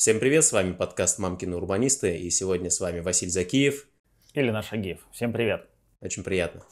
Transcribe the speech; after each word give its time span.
Всем 0.00 0.18
привет, 0.18 0.46
с 0.46 0.52
вами 0.52 0.72
подкаст 0.72 1.18
«Мамкины 1.18 1.56
урбанисты», 1.56 2.16
и 2.16 2.30
сегодня 2.30 2.70
с 2.70 2.80
вами 2.80 3.00
Василий 3.00 3.30
Закиев. 3.30 3.86
Или 4.32 4.48
наш 4.48 4.72
Агиев. 4.72 5.00
Всем 5.12 5.30
привет. 5.30 5.66
Очень 6.00 6.24
приятно. 6.24 6.64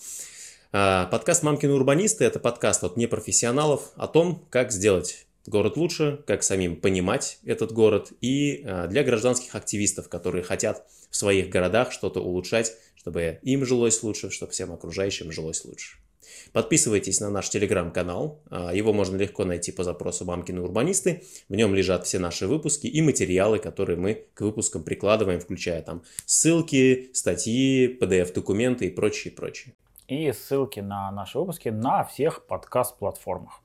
А, 0.73 1.05
подкаст 1.09 1.43
«Мамкины 1.43 1.75
урбанисты»— 1.75 2.25
это 2.25 2.41
подкаст 2.41 2.85
от 2.85 2.97
непрофессионалов 2.97 3.93
о 3.97 4.09
том, 4.09 4.47
как 4.49 4.73
сделать 4.73 5.27
город 5.45 5.77
лучше, 5.77 6.25
как 6.27 6.43
самим 6.43 6.77
понимать 6.77 7.39
этот 7.45 7.71
город, 7.71 8.13
и 8.23 8.63
а, 8.65 8.87
для 8.87 9.05
гражданских 9.05 9.55
активистов, 9.55 10.09
которые 10.09 10.43
хотят 10.43 10.87
в 11.11 11.15
своих 11.15 11.51
городах 11.51 11.93
что-то 11.93 12.21
улучшать, 12.21 12.73
чтобы 12.97 13.41
им 13.43 13.67
жилось 13.67 14.03
лучше, 14.03 14.31
чтобы 14.31 14.53
всем 14.53 14.73
окружающим 14.73 15.33
жилось 15.33 15.67
лучше. 15.67 15.99
Подписывайтесь 16.53 17.21
на 17.21 17.31
наш 17.31 17.51
телеграм-канал, 17.51 18.41
а, 18.51 18.75
его 18.75 18.93
можно 18.93 19.17
легко 19.17 19.45
найти 19.45 19.73
по 19.73 19.85
запросу 19.85 20.25
«Мамкины 20.25 20.61
урбанисты». 20.61 21.23
В 21.49 21.55
нем 21.55 21.75
лежат 21.75 22.07
все 22.07 22.19
наши 22.19 22.47
выпуски 22.47 22.87
и 22.87 23.01
материалы, 23.03 23.59
которые 23.59 23.99
мы 23.99 24.27
к 24.35 24.41
выпускам 24.41 24.83
прикладываем, 24.83 25.41
включая 25.41 25.83
там 25.83 26.03
ссылки, 26.27 27.11
статьи, 27.13 27.99
PDF-документы 28.01 28.87
и 28.87 28.91
прочее, 28.91 29.33
прочее. 29.33 29.75
И 30.07 30.33
ссылки 30.33 30.81
на 30.81 31.11
наши 31.13 31.39
выпуски 31.39 31.69
на 31.69 32.05
всех 32.05 32.47
подкаст-платформах. 32.47 33.61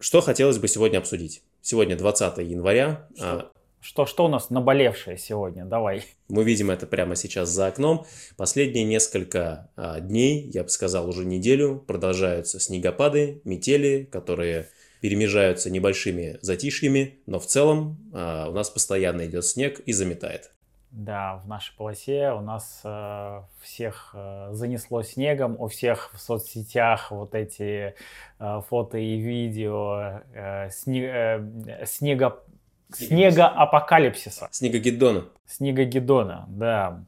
Что 0.00 0.20
хотелось 0.20 0.58
бы 0.58 0.68
сегодня 0.68 0.98
обсудить? 0.98 1.42
Сегодня 1.62 1.96
20 1.96 2.38
января. 2.38 3.08
Что? 3.16 3.52
Что, 3.84 4.06
что 4.06 4.24
у 4.24 4.28
нас 4.28 4.48
наболевшее 4.48 5.18
сегодня? 5.18 5.66
Давай. 5.66 6.04
Мы 6.30 6.42
видим 6.42 6.70
это 6.70 6.86
прямо 6.86 7.16
сейчас 7.16 7.50
за 7.50 7.66
окном. 7.66 8.06
Последние 8.38 8.82
несколько 8.82 9.68
а, 9.76 10.00
дней, 10.00 10.50
я 10.54 10.62
бы 10.62 10.70
сказал 10.70 11.06
уже 11.06 11.26
неделю, 11.26 11.84
продолжаются 11.86 12.58
снегопады, 12.58 13.42
метели, 13.44 14.08
которые 14.10 14.70
перемежаются 15.02 15.70
небольшими 15.70 16.38
затишьями, 16.40 17.18
но 17.26 17.38
в 17.38 17.44
целом 17.44 17.98
а, 18.14 18.48
у 18.48 18.52
нас 18.52 18.70
постоянно 18.70 19.26
идет 19.26 19.44
снег 19.44 19.80
и 19.80 19.92
заметает. 19.92 20.50
Да, 20.90 21.42
в 21.44 21.48
нашей 21.48 21.76
полосе 21.76 22.30
у 22.30 22.40
нас 22.40 22.80
э, 22.84 23.42
всех 23.60 24.14
э, 24.14 24.50
занесло 24.52 25.02
снегом, 25.02 25.56
у 25.58 25.66
всех 25.66 26.12
в 26.14 26.20
соцсетях 26.20 27.10
вот 27.10 27.34
эти 27.34 27.96
э, 28.38 28.60
фото 28.68 28.96
и 28.96 29.16
видео 29.16 30.22
э, 30.32 30.70
сне, 30.70 31.04
э, 31.04 31.84
снега 31.84 32.44
Снегоапокалипсиса. 32.92 34.48
Снегогеддона. 34.50 35.26
Снегогеддона, 35.46 36.44
да. 36.48 37.04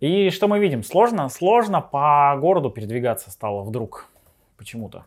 И 0.00 0.30
что 0.30 0.46
мы 0.46 0.58
видим? 0.58 0.82
Сложно, 0.82 1.28
сложно 1.28 1.80
по 1.80 2.36
городу 2.38 2.70
передвигаться 2.70 3.30
стало 3.30 3.62
вдруг 3.62 4.08
почему-то. 4.56 5.06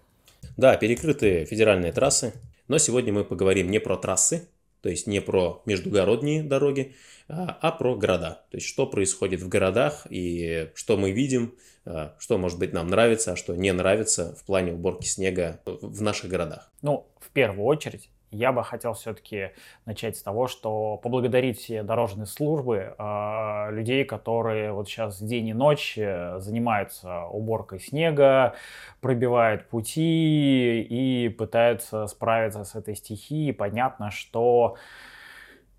Да, 0.58 0.75
перекрыты 0.78 1.45
федеральные 1.45 1.92
трассы, 1.92 2.34
но 2.67 2.78
сегодня 2.78 3.14
мы 3.14 3.23
поговорим 3.23 3.70
не 3.70 3.80
про 3.80 3.97
трассы, 3.97 4.50
то 4.81 4.90
есть 4.90 5.08
не 5.08 5.22
про 5.22 5.62
междугородние 5.66 6.44
дороги, 6.44 6.95
а, 7.28 7.58
а 7.62 7.72
про 7.72 7.95
города. 7.95 8.42
То 8.50 8.58
есть 8.58 8.67
что 8.67 8.88
происходит 8.88 9.42
в 9.42 9.50
городах 9.50 10.08
и 10.09 10.70
что 10.73 10.97
мы 10.97 11.12
видим, 11.12 11.53
а, 11.86 12.16
что, 12.17 12.38
может 12.38 12.58
быть, 12.58 12.73
нам 12.73 12.88
нравится, 12.88 13.34
а 13.34 13.36
что 13.36 13.56
не 13.56 13.72
нравится 13.72 14.36
в 14.36 14.44
плане 14.44 14.73
уборки 14.73 15.06
снега 15.06 15.59
в 15.66 16.02
наших 16.02 16.30
городах. 16.30 16.72
Ну, 16.81 17.06
в 17.20 17.30
первую 17.30 17.66
очередь, 17.66 18.09
я 18.31 18.52
бы 18.52 18.63
хотел 18.63 18.94
все-таки 18.94 19.52
начать 19.85 20.17
с 20.17 20.22
того, 20.22 20.47
что 20.47 20.97
поблагодарить 20.97 21.59
все 21.59 21.83
дорожные 21.83 22.25
службы, 22.25 22.95
э, 22.97 23.67
людей, 23.72 24.05
которые 24.05 24.72
вот 24.72 24.88
сейчас 24.88 25.22
день 25.22 25.47
и 25.47 25.53
ночь 25.53 25.97
э, 25.97 26.39
занимаются 26.39 27.25
уборкой 27.25 27.80
снега, 27.80 28.55
пробивают 29.02 29.67
пути 29.67 30.81
и 30.81 31.30
пытаются 31.30 32.07
справиться 32.07 32.63
с 32.63 32.75
этой 32.75 32.95
стихией. 32.95 33.53
Понятно, 33.53 34.11
что 34.11 34.77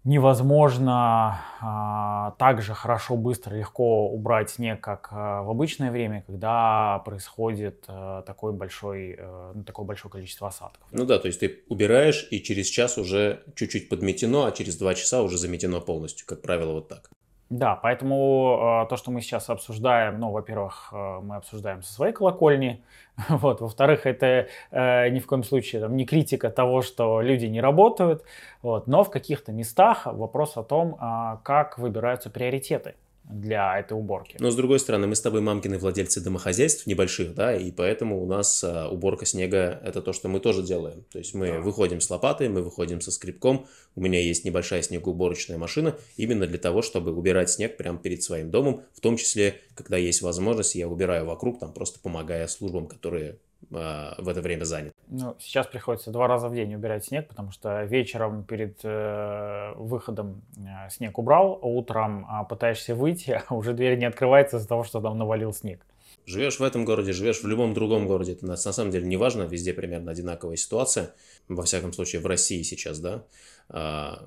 невозможно 0.04 1.40
а, 1.60 2.34
так 2.38 2.62
же 2.62 2.74
хорошо, 2.74 3.16
быстро, 3.16 3.54
легко 3.54 4.08
убрать 4.08 4.50
снег, 4.50 4.80
как 4.80 5.08
а, 5.10 5.42
в 5.42 5.50
обычное 5.50 5.90
время, 5.90 6.24
когда 6.26 7.00
происходит 7.04 7.84
а, 7.88 8.22
такой 8.22 8.52
большой, 8.52 9.16
а, 9.18 9.54
такое 9.66 9.86
большое 9.86 10.10
количество 10.10 10.48
осадков. 10.48 10.86
Ну 10.90 11.04
да, 11.04 11.18
то 11.18 11.26
есть 11.26 11.40
ты 11.40 11.64
убираешь, 11.68 12.26
и 12.30 12.42
через 12.42 12.66
час 12.66 12.98
уже 12.98 13.44
чуть-чуть 13.54 13.88
подметено, 13.88 14.46
а 14.46 14.52
через 14.52 14.76
два 14.76 14.94
часа 14.94 15.22
уже 15.22 15.36
заметено 15.36 15.80
полностью, 15.80 16.26
как 16.26 16.42
правило, 16.42 16.72
вот 16.72 16.88
так. 16.88 17.10
Да, 17.50 17.74
поэтому 17.74 18.84
э, 18.84 18.88
то, 18.88 18.96
что 18.96 19.10
мы 19.10 19.20
сейчас 19.20 19.50
обсуждаем, 19.50 20.20
ну, 20.20 20.30
во-первых, 20.30 20.90
э, 20.92 21.18
мы 21.20 21.34
обсуждаем 21.34 21.82
со 21.82 21.92
своей 21.92 22.12
колокольни, 22.12 22.84
вот, 23.28 23.60
во-вторых, 23.60 24.06
это 24.06 24.46
э, 24.70 25.08
ни 25.08 25.18
в 25.18 25.26
коем 25.26 25.42
случае 25.42 25.82
там, 25.82 25.96
не 25.96 26.06
критика 26.06 26.48
того, 26.48 26.80
что 26.80 27.20
люди 27.20 27.46
не 27.46 27.60
работают, 27.60 28.22
вот, 28.62 28.86
но 28.86 29.02
в 29.02 29.10
каких-то 29.10 29.50
местах 29.50 30.06
вопрос 30.06 30.56
о 30.56 30.62
том, 30.62 30.94
э, 30.94 31.38
как 31.42 31.76
выбираются 31.76 32.30
приоритеты 32.30 32.94
для 33.30 33.78
этой 33.78 33.96
уборки. 33.96 34.36
Но 34.38 34.50
с 34.50 34.56
другой 34.56 34.78
стороны, 34.80 35.06
мы 35.06 35.14
с 35.14 35.20
тобой 35.20 35.40
мамкины 35.40 35.78
владельцы 35.78 36.20
домохозяйств 36.20 36.86
небольших, 36.86 37.34
да, 37.34 37.54
и 37.54 37.70
поэтому 37.70 38.22
у 38.22 38.26
нас 38.26 38.62
а, 38.64 38.88
уборка 38.88 39.26
снега 39.26 39.80
это 39.84 40.02
то, 40.02 40.12
что 40.12 40.28
мы 40.28 40.40
тоже 40.40 40.62
делаем. 40.62 41.04
То 41.12 41.18
есть 41.18 41.34
мы 41.34 41.48
да. 41.48 41.60
выходим 41.60 42.00
с 42.00 42.10
лопатой, 42.10 42.48
мы 42.48 42.62
выходим 42.62 43.00
со 43.00 43.10
скребком, 43.10 43.66
у 43.94 44.00
меня 44.00 44.20
есть 44.20 44.44
небольшая 44.44 44.82
снегоуборочная 44.82 45.58
машина, 45.58 45.96
именно 46.16 46.46
для 46.46 46.58
того, 46.58 46.82
чтобы 46.82 47.12
убирать 47.12 47.50
снег 47.50 47.76
прямо 47.76 47.98
перед 47.98 48.22
своим 48.22 48.50
домом, 48.50 48.82
в 48.94 49.00
том 49.00 49.16
числе, 49.16 49.60
когда 49.74 49.96
есть 49.96 50.22
возможность, 50.22 50.74
я 50.74 50.88
убираю 50.88 51.26
вокруг, 51.26 51.60
там 51.60 51.72
просто 51.72 52.00
помогая 52.00 52.46
службам, 52.46 52.86
которые 52.86 53.38
в 53.68 54.28
это 54.28 54.40
время 54.40 54.64
занят. 54.64 54.94
Ну, 55.08 55.36
сейчас 55.38 55.66
приходится 55.66 56.10
два 56.10 56.26
раза 56.26 56.48
в 56.48 56.54
день 56.54 56.74
убирать 56.74 57.04
снег, 57.04 57.28
потому 57.28 57.50
что 57.50 57.84
вечером 57.84 58.44
перед 58.44 58.78
э, 58.84 59.72
выходом 59.76 60.42
э, 60.56 60.88
снег 60.90 61.18
убрал, 61.18 61.58
а 61.62 61.66
утром 61.66 62.24
э, 62.24 62.48
пытаешься 62.48 62.94
выйти, 62.94 63.42
а 63.48 63.54
уже 63.54 63.72
дверь 63.74 63.98
не 63.98 64.06
открывается 64.06 64.56
из-за 64.56 64.68
того, 64.68 64.84
что 64.84 65.00
там 65.00 65.18
навалил 65.18 65.52
снег. 65.52 65.84
Живешь 66.26 66.60
в 66.60 66.62
этом 66.62 66.84
городе, 66.84 67.12
живешь 67.12 67.42
в 67.42 67.46
любом 67.46 67.74
другом 67.74 68.06
городе, 68.06 68.32
это 68.32 68.44
на, 68.46 68.52
на 68.52 68.56
самом 68.56 68.90
деле 68.90 69.06
не 69.06 69.16
важно, 69.16 69.42
везде 69.42 69.72
примерно 69.72 70.12
одинаковая 70.12 70.56
ситуация, 70.56 71.14
во 71.48 71.62
всяком 71.62 71.92
случае 71.92 72.20
в 72.20 72.26
России 72.26 72.62
сейчас, 72.62 73.00
да. 73.00 73.24
А, 73.68 74.22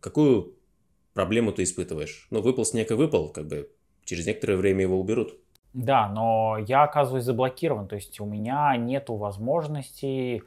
какую 0.00 0.54
проблему 1.14 1.52
ты 1.52 1.64
испытываешь? 1.64 2.26
Ну, 2.30 2.40
выпал 2.40 2.64
снег 2.64 2.90
и 2.90 2.94
выпал, 2.94 3.28
как 3.28 3.48
бы 3.48 3.70
через 4.04 4.26
некоторое 4.26 4.56
время 4.56 4.82
его 4.82 4.98
уберут. 4.98 5.38
Да, 5.74 6.06
но 6.08 6.58
я 6.58 6.82
оказываюсь 6.82 7.24
заблокирован, 7.24 7.88
то 7.88 7.94
есть 7.94 8.20
у 8.20 8.26
меня 8.26 8.76
нет 8.76 9.08
возможности 9.08 10.42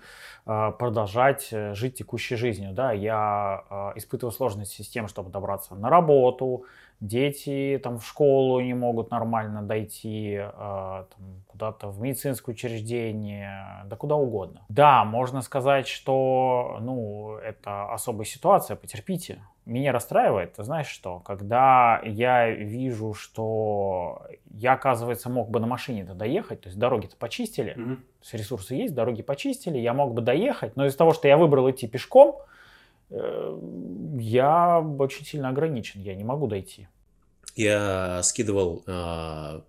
э, 0.46 0.72
продолжать 0.78 1.47
э, 1.52 1.74
жить 1.74 1.96
текущей 1.97 2.36
жизнью. 2.36 2.74
Да, 2.74 2.91
я 2.91 3.64
э, 3.68 3.97
испытываю 3.97 4.31
сложности 4.31 4.84
с 4.84 4.88
тем, 4.90 5.08
чтобы 5.08 5.31
добраться 5.31 5.74
на 5.74 5.90
работу, 5.90 6.66
дети 7.08 7.80
там 7.84 8.00
в 8.00 8.06
школу 8.06 8.60
не 8.62 8.74
могут 8.74 9.12
нормально 9.12 9.62
дойти, 9.62 10.40
э, 10.40 11.04
куда-то 11.48 11.88
в 11.88 12.02
медицинское 12.02 12.52
учреждение, 12.52 13.86
да 13.86 13.96
куда 13.96 14.16
угодно. 14.16 14.66
Да, 14.70 15.06
можно 15.06 15.42
сказать, 15.42 15.88
что 15.88 16.78
ну, 16.82 17.38
это 17.38 17.92
особая 17.94 18.26
ситуация, 18.26 18.76
потерпите. 18.76 19.42
Меня 19.66 19.92
расстраивает, 19.92 20.54
ты 20.54 20.64
знаешь 20.64 20.88
что, 20.88 21.20
когда 21.22 22.00
я 22.04 22.52
вижу, 22.52 23.14
что 23.14 24.22
я, 24.52 24.74
оказывается, 24.74 25.30
мог 25.30 25.50
бы 25.50 25.60
на 25.60 25.66
машине-то 25.66 26.14
доехать, 26.14 26.62
то 26.62 26.68
есть 26.68 26.78
дороги-то 26.78 27.16
почистили, 27.16 27.74
mm-hmm. 27.76 27.96
то 27.96 28.22
есть 28.22 28.34
ресурсы 28.34 28.76
есть, 28.76 28.94
дороги 28.94 29.24
почистили, 29.24 29.80
я 29.80 29.94
мог 29.94 30.14
бы 30.14 30.22
доехать, 30.22 30.76
но 30.76 30.86
из-за 30.86 30.98
того, 30.98 31.14
что 31.14 31.28
я 31.28 31.38
выбрал 31.38 31.70
идти 31.72 31.88
пешком, 31.88 32.38
э, 33.10 33.60
я 34.20 34.82
очень 35.00 35.26
сильно 35.26 35.50
ограничен, 35.50 36.02
я 36.02 36.14
не 36.16 36.24
могу 36.24 36.46
дойти. 36.46 36.88
Я 37.56 38.22
скидывал 38.24 38.84
э, 38.86 39.62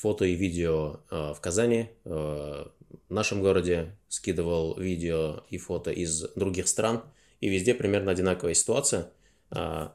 фото 0.00 0.24
и 0.24 0.34
видео 0.34 1.00
э, 1.10 1.32
в 1.34 1.40
Казани, 1.40 1.90
э, 2.04 2.08
в 2.08 3.12
нашем 3.12 3.42
городе, 3.42 3.96
скидывал 4.08 4.78
видео 4.78 5.42
и 5.48 5.58
фото 5.58 5.90
из 5.90 6.28
других 6.36 6.68
стран, 6.68 7.02
и 7.40 7.48
везде 7.48 7.74
примерно 7.74 8.12
одинаковая 8.12 8.54
ситуация. 8.54 9.10
Э, 9.50 9.88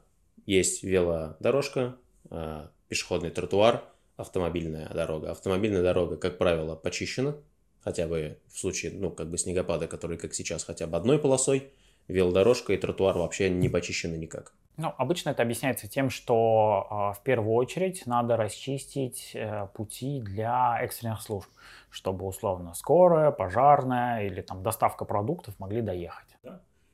есть 0.44 0.82
велодорожка, 0.82 1.96
э, 2.30 2.66
пешеходный 2.88 3.30
тротуар, 3.30 3.82
автомобильная 4.18 4.90
дорога. 4.92 5.30
Автомобильная 5.30 5.82
дорога, 5.82 6.18
как 6.18 6.36
правило, 6.36 6.76
почищена, 6.76 7.34
хотя 7.80 8.06
бы 8.06 8.36
в 8.52 8.58
случае, 8.58 8.92
ну, 8.92 9.10
как 9.10 9.30
бы 9.30 9.38
снегопада, 9.38 9.86
который, 9.88 10.18
как 10.18 10.34
сейчас, 10.34 10.64
хотя 10.64 10.86
бы 10.86 10.98
одной 10.98 11.18
полосой. 11.18 11.70
Велодорожка 12.08 12.74
и 12.74 12.76
тротуар 12.76 13.16
вообще 13.16 13.48
не 13.48 13.70
почищены 13.70 14.16
никак. 14.16 14.52
Ну, 14.76 14.92
обычно 14.98 15.30
это 15.30 15.42
объясняется 15.42 15.88
тем, 15.88 16.10
что 16.10 16.86
э, 16.90 17.18
в 17.18 17.22
первую 17.22 17.54
очередь 17.54 18.04
надо 18.06 18.36
расчистить 18.36 19.30
э, 19.34 19.68
пути 19.74 20.20
для 20.20 20.78
экстренных 20.82 21.22
служб, 21.22 21.48
чтобы 21.90 22.26
условно 22.26 22.74
скорая, 22.74 23.30
пожарная 23.30 24.26
или 24.26 24.42
там 24.42 24.62
доставка 24.62 25.06
продуктов 25.06 25.58
могли 25.58 25.80
доехать. 25.80 26.28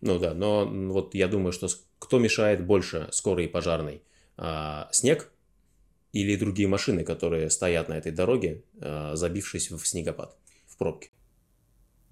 Ну 0.01 0.19
да, 0.19 0.35
но 0.35 0.67
вот 0.67 1.15
я 1.15 1.29
думаю, 1.29 1.53
что 1.53 1.69
кто 1.99 2.19
мешает 2.19 2.65
больше 2.65 3.09
скорой 3.13 3.47
и 3.47 3.49
пожарной? 3.49 4.03
А, 4.37 4.89
снег 4.91 5.33
или 6.13 6.37
другие 6.37 6.69
машины, 6.69 7.05
которые 7.05 7.51
стоят 7.51 7.89
на 7.89 7.95
этой 7.95 8.13
дороге, 8.13 8.65
а, 8.81 9.15
забившись 9.15 9.71
в 9.71 9.87
снегопад, 9.87 10.37
в 10.67 10.77
пробке? 10.77 11.11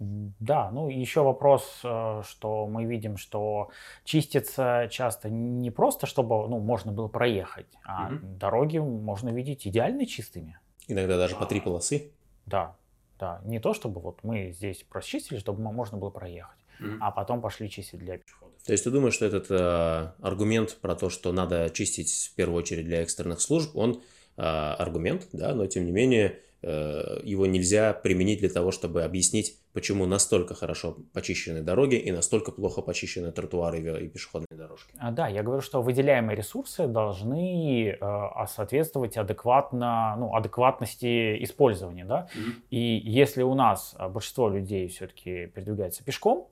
Да, 0.01 0.71
ну 0.71 0.89
еще 0.89 1.23
вопрос, 1.23 1.81
э, 1.85 2.23
что 2.27 2.67
мы 2.67 2.87
видим, 2.87 3.19
что 3.19 3.69
чистится 4.05 4.89
часто 4.91 5.29
не 5.29 5.71
просто, 5.71 6.07
чтобы 6.07 6.49
ну, 6.49 6.59
можно 6.59 6.91
было 6.91 7.09
проехать, 7.09 7.67
а 7.85 8.07
угу. 8.09 8.19
дороги 8.39 8.79
можно 8.79 9.29
видеть 9.29 9.67
идеально 9.67 10.07
чистыми. 10.07 10.59
Иногда 10.89 11.19
даже 11.19 11.37
по 11.37 11.45
три 11.45 11.61
полосы. 11.61 12.13
Да, 12.47 12.77
да. 13.19 13.43
Не 13.45 13.61
то, 13.61 13.75
чтобы 13.75 14.01
вот 14.01 14.25
мы 14.25 14.53
здесь 14.53 14.83
прочистили, 14.89 15.39
чтобы 15.39 15.61
можно 15.61 15.99
было 15.99 16.09
проехать, 16.09 16.59
угу. 16.81 16.93
а 17.03 17.11
потом 17.11 17.43
пошли 17.43 17.69
чистить 17.69 17.99
для 17.99 18.17
пешеходов. 18.17 18.55
То 18.65 18.73
есть 18.73 18.85
ты 18.85 18.91
думаешь, 18.91 19.13
что 19.13 19.27
этот 19.27 19.51
э, 19.51 20.13
аргумент 20.23 20.79
про 20.81 20.95
то, 20.95 21.11
что 21.11 21.31
надо 21.33 21.69
чистить 21.69 22.31
в 22.33 22.35
первую 22.37 22.59
очередь 22.59 22.87
для 22.87 23.03
экстренных 23.03 23.43
служб, 23.43 23.77
он 23.77 24.03
э, 24.39 24.43
аргумент, 24.43 25.29
да, 25.33 25.55
но 25.55 25.67
тем 25.67 25.85
не 25.85 25.93
менее 25.93 26.41
его 26.63 27.47
нельзя 27.47 27.93
применить 27.95 28.41
для 28.41 28.51
того, 28.51 28.71
чтобы 28.71 29.03
объяснить, 29.03 29.59
почему 29.73 30.07
настолько 30.07 30.55
хорошо 30.55 30.97
почищены 31.13 31.63
дороги 31.63 31.95
и 31.95 32.13
настолько 32.13 32.53
плохо 32.53 32.83
почищены 32.83 33.33
тротуары 33.33 33.79
и 34.05 34.09
пешеходные 34.09 34.59
дорожки. 34.59 34.95
А, 34.99 35.11
да, 35.11 35.29
я 35.29 35.43
говорю, 35.43 35.63
что 35.63 35.81
выделяемые 35.81 36.37
ресурсы 36.37 36.87
должны 36.87 37.97
э, 37.99 38.47
соответствовать 38.47 39.17
адекватно, 39.17 40.17
ну, 40.19 40.35
адекватности 40.35 41.43
использования. 41.43 42.05
Да? 42.05 42.29
Mm-hmm. 42.35 42.53
И 42.71 43.03
если 43.05 43.43
у 43.43 43.55
нас 43.55 43.97
большинство 44.11 44.49
людей 44.49 44.89
все-таки 44.89 45.47
передвигается 45.47 46.05
пешком, 46.05 46.49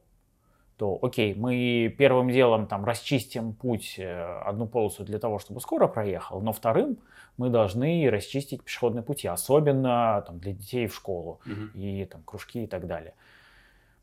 то 0.79 0.97
окей, 1.03 1.35
мы 1.35 1.93
первым 1.99 2.31
делом 2.31 2.69
там 2.69 2.85
расчистим 2.85 3.53
путь, 3.53 3.97
э, 3.99 4.41
одну 4.47 4.67
полосу 4.67 5.05
для 5.05 5.19
того, 5.19 5.41
чтобы 5.41 5.61
скоро 5.61 5.89
проехал, 5.89 6.41
но 6.41 6.53
вторым 6.53 6.99
мы 7.37 7.51
должны 7.51 8.09
расчистить 8.09 8.63
пешеходные 8.63 9.03
пути, 9.03 9.27
особенно 9.27 10.23
там, 10.25 10.39
для 10.39 10.53
детей 10.53 10.87
в 10.87 10.95
школу 10.95 11.41
угу. 11.45 11.71
и 11.75 12.05
там 12.05 12.23
кружки 12.23 12.63
и 12.63 12.67
так 12.69 12.87
далее. 12.87 13.15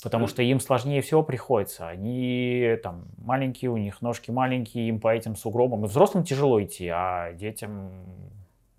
Потому 0.03 0.27
что 0.27 0.43
им 0.43 0.59
сложнее 0.59 1.01
всего 1.01 1.23
приходится. 1.23 1.87
Они 1.87 2.77
там 2.83 3.05
маленькие, 3.17 3.71
у 3.71 3.77
них 3.77 4.01
ножки 4.01 4.29
маленькие, 4.29 4.89
им 4.89 4.99
по 4.99 5.07
этим 5.15 5.37
сугробам. 5.37 5.85
И 5.85 5.87
взрослым 5.87 6.25
тяжело 6.25 6.61
идти, 6.61 6.89
а 6.89 7.31
детям 7.33 8.03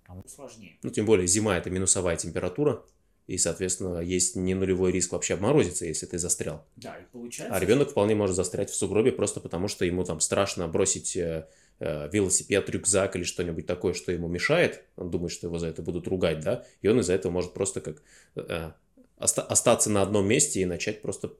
там, 0.05 0.23
сложнее. 0.27 0.77
Ну, 0.83 0.91
тем 0.91 1.07
более 1.07 1.25
зима 1.25 1.57
это 1.57 1.71
минусовая 1.71 2.15
температура. 2.15 2.83
И, 3.27 3.37
соответственно, 3.37 3.99
есть 3.99 4.37
не 4.37 4.55
нулевой 4.55 4.93
риск 4.93 5.11
вообще 5.11 5.33
обморозиться, 5.33 5.85
если 5.85 6.05
ты 6.05 6.17
застрял. 6.17 6.65
Да, 6.77 6.95
и 6.95 7.03
получается. 7.11 7.53
А 7.53 7.59
ребенок 7.59 7.89
вполне 7.89 8.15
может 8.15 8.37
застрять 8.37 8.69
в 8.69 8.75
сугробе 8.75 9.11
просто 9.11 9.41
потому, 9.41 9.67
что 9.67 9.83
ему 9.83 10.05
там 10.05 10.21
страшно 10.21 10.65
бросить 10.69 11.17
э, 11.17 11.45
э, 11.79 12.09
велосипед, 12.09 12.69
рюкзак 12.69 13.17
или 13.17 13.23
что-нибудь 13.23 13.67
такое, 13.67 13.93
что 13.93 14.13
ему 14.13 14.29
мешает. 14.29 14.85
Он 14.95 15.11
думает, 15.11 15.33
что 15.33 15.47
его 15.47 15.59
за 15.59 15.67
это 15.67 15.81
будут 15.81 16.07
ругать, 16.07 16.39
да, 16.39 16.63
и 16.81 16.87
он 16.87 17.01
из-за 17.01 17.13
этого 17.13 17.33
может 17.33 17.53
просто 17.53 17.81
как 17.81 18.01
э, 18.35 18.71
оста- 19.19 19.43
остаться 19.43 19.89
на 19.89 20.01
одном 20.01 20.25
месте 20.25 20.61
и 20.61 20.65
начать 20.65 21.01
просто 21.01 21.33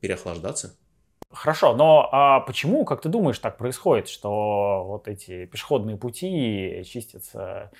переохлаждаться. 0.00 0.76
Хорошо, 1.30 1.74
но 1.74 2.08
а 2.12 2.40
почему, 2.40 2.84
как 2.84 3.02
ты 3.02 3.08
думаешь, 3.08 3.38
так 3.38 3.58
происходит, 3.58 4.08
что 4.08 4.84
вот 4.86 5.08
эти 5.08 5.46
пешеходные 5.46 5.96
пути 5.96 6.82
чистятся 6.84 7.70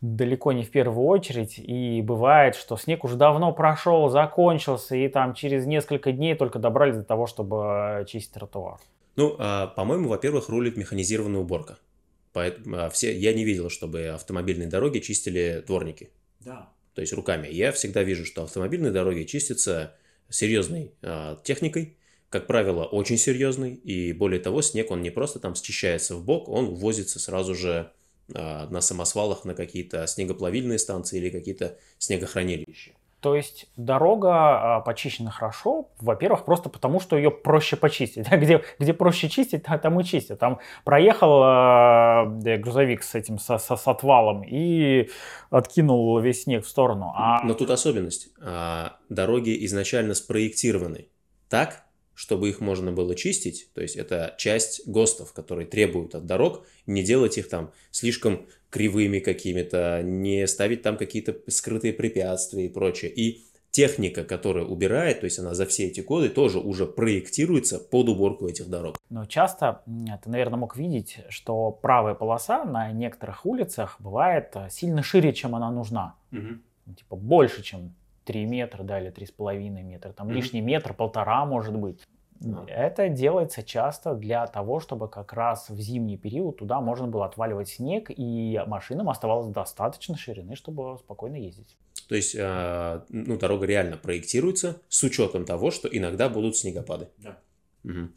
далеко 0.00 0.52
не 0.52 0.62
в 0.62 0.70
первую 0.70 1.06
очередь, 1.06 1.58
и 1.58 2.02
бывает, 2.02 2.54
что 2.54 2.76
снег 2.76 3.04
уже 3.04 3.16
давно 3.16 3.52
прошел, 3.52 4.08
закончился, 4.08 4.96
и 4.96 5.08
там 5.08 5.34
через 5.34 5.66
несколько 5.66 6.12
дней 6.12 6.34
только 6.34 6.58
добрались 6.58 6.96
до 6.96 7.04
того, 7.04 7.26
чтобы 7.26 8.04
чистить 8.08 8.32
тротуар? 8.32 8.78
Ну, 9.16 9.34
а, 9.38 9.68
по-моему, 9.68 10.08
во-первых, 10.08 10.48
рулит 10.48 10.76
механизированная 10.76 11.40
уборка. 11.40 11.78
Поэтому 12.32 12.76
а, 12.76 12.90
все, 12.90 13.16
я 13.16 13.32
не 13.32 13.44
видел, 13.44 13.70
чтобы 13.70 14.08
автомобильные 14.08 14.68
дороги 14.68 14.98
чистили 14.98 15.64
дворники. 15.66 16.10
Да. 16.40 16.68
То 16.94 17.00
есть 17.00 17.12
руками. 17.12 17.48
Я 17.48 17.72
всегда 17.72 18.02
вижу, 18.02 18.26
что 18.26 18.42
автомобильные 18.42 18.92
дороги 18.92 19.24
чистятся 19.24 19.94
серьезной 20.28 20.92
а, 21.02 21.40
техникой, 21.42 21.96
как 22.28 22.46
правило, 22.46 22.84
очень 22.84 23.16
серьезный, 23.16 23.74
и 23.74 24.12
более 24.12 24.40
того, 24.40 24.60
снег, 24.60 24.90
он 24.90 25.00
не 25.00 25.10
просто 25.10 25.38
там 25.38 25.54
счищается 25.54 26.16
в 26.16 26.24
бок, 26.24 26.48
он 26.48 26.74
возится 26.74 27.18
сразу 27.18 27.54
же 27.54 27.92
на 28.28 28.80
самосвалах 28.80 29.44
на 29.44 29.54
какие-то 29.54 30.06
снегоплавильные 30.06 30.78
станции 30.78 31.18
или 31.18 31.30
какие-то 31.30 31.76
снегохранилища. 31.98 32.92
То 33.20 33.34
есть 33.34 33.66
дорога 33.76 34.76
а, 34.76 34.80
почищена 34.82 35.30
хорошо, 35.30 35.88
во-первых, 35.98 36.44
просто 36.44 36.68
потому, 36.68 37.00
что 37.00 37.16
ее 37.16 37.30
проще 37.30 37.74
почистить. 37.76 38.28
Где, 38.30 38.62
где 38.78 38.92
проще 38.92 39.28
чистить, 39.28 39.64
там 39.64 39.98
и 39.98 40.04
чистят. 40.04 40.38
Там 40.38 40.60
проехал 40.84 41.42
э, 41.42 42.56
грузовик 42.58 43.02
с 43.02 43.14
этим, 43.14 43.38
со, 43.38 43.58
со, 43.58 43.76
с 43.76 43.88
отвалом 43.88 44.44
и 44.46 45.08
откинул 45.50 46.18
весь 46.20 46.42
снег 46.42 46.64
в 46.64 46.68
сторону. 46.68 47.12
А... 47.16 47.42
Но 47.42 47.54
тут 47.54 47.70
особенность. 47.70 48.28
А, 48.40 48.96
дороги 49.08 49.64
изначально 49.64 50.14
спроектированы 50.14 51.08
так, 51.48 51.85
чтобы 52.16 52.48
их 52.48 52.60
можно 52.60 52.92
было 52.92 53.14
чистить, 53.14 53.68
то 53.74 53.82
есть 53.82 53.94
это 53.94 54.34
часть 54.38 54.88
ГОСТов, 54.88 55.32
которые 55.34 55.66
требуют 55.66 56.14
от 56.14 56.24
дорог, 56.24 56.66
не 56.86 57.02
делать 57.02 57.36
их 57.36 57.48
там 57.48 57.72
слишком 57.90 58.46
кривыми 58.70 59.18
какими-то, 59.18 60.00
не 60.02 60.46
ставить 60.46 60.82
там 60.82 60.96
какие-то 60.96 61.36
скрытые 61.46 61.92
препятствия 61.92 62.64
и 62.64 62.68
прочее. 62.70 63.12
И 63.12 63.44
техника, 63.70 64.24
которая 64.24 64.64
убирает, 64.64 65.20
то 65.20 65.24
есть 65.24 65.38
она 65.38 65.52
за 65.52 65.66
все 65.66 65.88
эти 65.88 66.00
годы 66.00 66.30
тоже 66.30 66.58
уже 66.58 66.86
проектируется 66.86 67.78
под 67.78 68.08
уборку 68.08 68.48
этих 68.48 68.70
дорог. 68.70 68.96
Но 69.10 69.26
часто 69.26 69.82
ты, 69.84 70.30
наверное, 70.30 70.58
мог 70.58 70.74
видеть, 70.76 71.18
что 71.28 71.70
правая 71.70 72.14
полоса 72.14 72.64
на 72.64 72.90
некоторых 72.92 73.44
улицах 73.44 73.96
бывает 74.00 74.52
э, 74.54 74.68
сильно 74.70 75.02
шире, 75.02 75.34
чем 75.34 75.54
она 75.54 75.70
нужна. 75.70 76.14
Угу. 76.32 76.94
Типа 76.94 77.16
больше, 77.16 77.62
чем 77.62 77.94
3 78.26 78.44
метра, 78.46 78.82
да, 78.82 79.00
или 79.00 79.10
3,5 79.10 79.82
метра, 79.82 80.12
там 80.12 80.28
mm-hmm. 80.28 80.32
лишний 80.32 80.60
метр, 80.60 80.92
полтора 80.92 81.44
может 81.46 81.74
быть. 81.74 82.00
No. 82.40 82.66
Это 82.68 83.08
делается 83.08 83.62
часто 83.62 84.14
для 84.14 84.46
того, 84.46 84.80
чтобы 84.80 85.08
как 85.08 85.32
раз 85.32 85.70
в 85.70 85.80
зимний 85.80 86.18
период 86.18 86.58
туда 86.58 86.80
можно 86.80 87.06
было 87.06 87.24
отваливать 87.24 87.68
снег, 87.68 88.10
и 88.14 88.60
машинам 88.66 89.08
оставалось 89.08 89.48
достаточно 89.48 90.18
ширины, 90.18 90.54
чтобы 90.54 90.98
спокойно 90.98 91.36
ездить. 91.36 91.76
То 92.08 92.14
есть, 92.14 92.36
э, 92.38 93.00
ну, 93.08 93.38
дорога 93.38 93.66
реально 93.66 93.96
проектируется 93.96 94.80
с 94.88 95.02
учетом 95.02 95.44
того, 95.44 95.70
что 95.70 95.88
иногда 95.88 96.28
будут 96.28 96.56
снегопады. 96.56 97.08
Да. 97.18 97.38
Угу. 97.84 98.08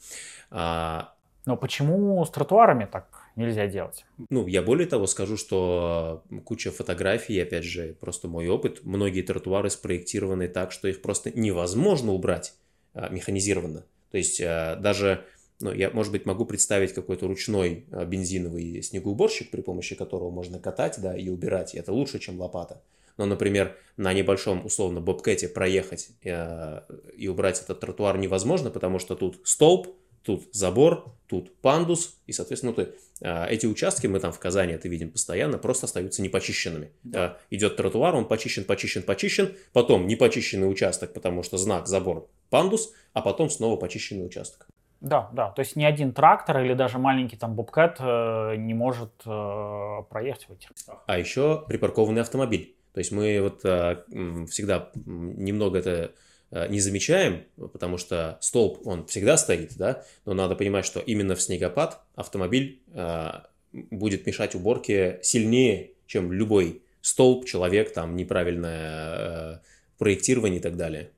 А... 0.52 1.14
Но 1.46 1.56
почему 1.56 2.24
с 2.26 2.30
тротуарами 2.30 2.86
так 2.86 3.19
нельзя 3.40 3.68
делать. 3.68 4.06
Ну, 4.30 4.46
я 4.48 4.62
более 4.62 4.88
того 4.88 5.08
скажу, 5.08 5.38
что 5.38 6.24
куча 6.46 6.72
фотографий, 6.72 7.40
опять 7.40 7.64
же, 7.64 7.96
просто 8.00 8.28
мой 8.28 8.48
опыт, 8.48 8.82
многие 8.84 9.22
тротуары 9.22 9.70
спроектированы 9.70 10.48
так, 10.48 10.72
что 10.72 10.88
их 10.88 11.02
просто 11.02 11.32
невозможно 11.32 12.12
убрать 12.12 12.54
а, 12.94 13.10
механизированно. 13.10 13.86
То 14.12 14.18
есть 14.18 14.42
а, 14.42 14.76
даже, 14.76 15.26
ну, 15.60 15.74
я, 15.74 15.90
может 15.92 16.12
быть, 16.12 16.26
могу 16.26 16.46
представить 16.46 16.94
какой-то 16.94 17.28
ручной 17.28 17.86
а, 17.92 18.06
бензиновый 18.06 18.84
снегоуборщик, 18.84 19.50
при 19.50 19.62
помощи 19.62 19.96
которого 19.96 20.30
можно 20.30 20.60
катать, 20.60 21.00
да, 21.02 21.18
и 21.18 21.30
убирать, 21.30 21.74
и 21.74 21.80
это 21.80 21.94
лучше, 21.94 22.20
чем 22.20 22.40
лопата. 22.40 22.82
Но, 23.18 23.26
например, 23.26 23.76
на 23.98 24.14
небольшом, 24.14 24.66
условно, 24.66 25.02
бобкете 25.02 25.50
проехать 25.50 26.12
э, 26.24 26.82
и 27.18 27.28
убрать 27.28 27.62
этот 27.62 27.82
тротуар 27.82 28.18
невозможно, 28.18 28.70
потому 28.70 28.98
что 28.98 29.14
тут 29.16 29.42
столб, 29.44 29.90
тут 30.24 30.50
забор, 30.52 31.16
тут 31.28 31.56
пандус, 31.62 32.18
и, 32.28 32.32
соответственно, 32.32 32.74
ну, 32.76 32.88
эти 33.22 33.66
участки, 33.66 34.08
мы 34.08 34.20
там 34.20 34.32
в 34.32 34.40
Казани 34.40 34.74
это 34.74 34.88
видим 34.88 35.12
постоянно, 35.12 35.58
просто 35.58 35.86
остаются 35.86 36.22
непочищенными. 36.22 36.92
Да. 37.04 37.24
А, 37.24 37.38
идет 37.50 37.76
тротуар, 37.76 38.16
он 38.16 38.26
почищен, 38.26 38.64
почищен, 38.64 39.04
почищен, 39.04 39.56
потом 39.74 40.08
непочищенный 40.08 40.70
участок, 40.70 41.14
потому 41.14 41.44
что 41.44 41.58
знак, 41.58 41.88
забор, 41.88 42.28
пандус, 42.50 42.94
а 43.14 43.22
потом 43.22 43.50
снова 43.50 43.76
почищенный 43.76 44.26
участок. 44.26 44.68
Да, 45.02 45.30
да, 45.32 45.52
то 45.52 45.62
есть 45.62 45.76
ни 45.76 45.86
один 45.86 46.14
трактор 46.14 46.62
или 46.62 46.74
даже 46.74 46.98
маленький 46.98 47.38
там 47.38 47.56
бобкэт 47.56 47.98
э, 48.00 48.56
не 48.58 48.74
может 48.74 49.12
э, 49.26 49.98
проехать 50.10 50.50
в 50.50 50.52
этих 50.52 50.72
местах. 50.72 51.04
А 51.08 51.18
еще 51.18 51.64
припаркованный 51.68 52.22
автомобиль. 52.22 52.76
То 52.94 53.00
есть 53.00 53.12
мы 53.14 53.40
вот 53.42 53.64
э, 53.64 54.04
всегда 54.48 54.90
немного 54.96 55.78
это 55.78 55.92
Э, 56.02 56.10
не 56.52 56.80
замечаем, 56.80 57.44
потому 57.58 57.98
что 57.98 58.38
столб, 58.42 58.86
он 58.86 59.06
всегда 59.06 59.38
стоит, 59.38 59.78
да, 59.78 60.04
но 60.26 60.34
надо 60.34 60.56
понимать, 60.56 60.86
что 60.86 61.00
именно 61.00 61.36
в 61.36 61.42
снегопад 61.42 62.02
автомобиль 62.16 62.82
э, 62.94 63.30
будет 63.72 64.26
мешать 64.26 64.56
уборке 64.56 65.20
сильнее, 65.22 65.92
чем 66.08 66.32
любой 66.32 66.82
столб, 67.02 67.46
человек, 67.46 67.94
там 67.94 68.16
неправильное 68.16 69.56
э, 69.56 69.60
проектирование 69.98 70.60
и 70.60 70.64
так 70.64 70.76
далее. 70.76 71.12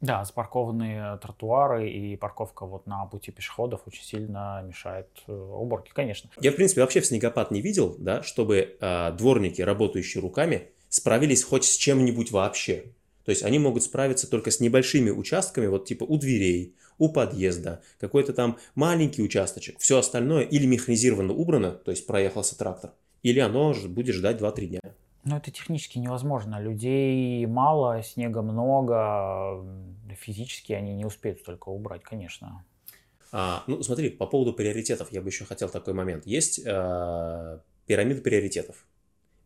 Да, 0.00 0.24
спаркованные 0.24 1.16
тротуары 1.16 1.88
и 1.88 2.16
парковка 2.16 2.66
вот 2.66 2.86
на 2.86 3.06
пути 3.06 3.32
пешеходов 3.32 3.80
очень 3.86 4.04
сильно 4.04 4.62
мешает 4.66 5.08
уборке, 5.26 5.90
конечно. 5.94 6.30
Я, 6.38 6.52
в 6.52 6.56
принципе, 6.56 6.82
вообще 6.82 7.00
в 7.00 7.06
снегопад 7.06 7.50
не 7.50 7.62
видел, 7.62 7.96
да, 7.98 8.22
чтобы 8.22 8.76
э, 8.78 9.12
дворники, 9.12 9.62
работающие 9.62 10.20
руками, 10.20 10.68
справились 10.90 11.42
хоть 11.42 11.64
с 11.64 11.76
чем-нибудь 11.76 12.30
вообще. 12.30 12.84
То 13.26 13.30
есть 13.30 13.42
они 13.42 13.58
могут 13.58 13.82
справиться 13.82 14.30
только 14.30 14.52
с 14.52 14.60
небольшими 14.60 15.10
участками, 15.10 15.66
вот 15.66 15.84
типа 15.84 16.04
у 16.04 16.16
дверей, 16.16 16.76
у 16.96 17.08
подъезда, 17.08 17.82
какой-то 17.98 18.32
там 18.32 18.56
маленький 18.76 19.20
участочек. 19.20 19.80
Все 19.80 19.98
остальное 19.98 20.44
или 20.44 20.64
механизированно 20.64 21.34
убрано, 21.34 21.72
то 21.72 21.90
есть 21.90 22.06
проехался 22.06 22.56
трактор, 22.56 22.92
или 23.24 23.40
оно 23.40 23.74
будет 23.88 24.14
ждать 24.14 24.40
2-3 24.40 24.66
дня. 24.66 24.80
Ну, 25.24 25.36
это 25.36 25.50
технически 25.50 25.98
невозможно. 25.98 26.60
Людей 26.60 27.44
мало, 27.46 28.00
снега 28.04 28.42
много, 28.42 29.60
физически 30.14 30.72
они 30.72 30.94
не 30.94 31.04
успеют 31.04 31.40
столько 31.40 31.70
убрать, 31.70 32.04
конечно. 32.04 32.64
А, 33.32 33.64
ну, 33.66 33.82
смотри, 33.82 34.10
по 34.10 34.26
поводу 34.26 34.52
приоритетов 34.52 35.10
я 35.10 35.20
бы 35.20 35.30
еще 35.30 35.44
хотел 35.44 35.68
такой 35.68 35.94
момент. 35.94 36.26
Есть 36.26 36.60
э, 36.64 37.58
пирамида 37.86 38.22
приоритетов. 38.22 38.86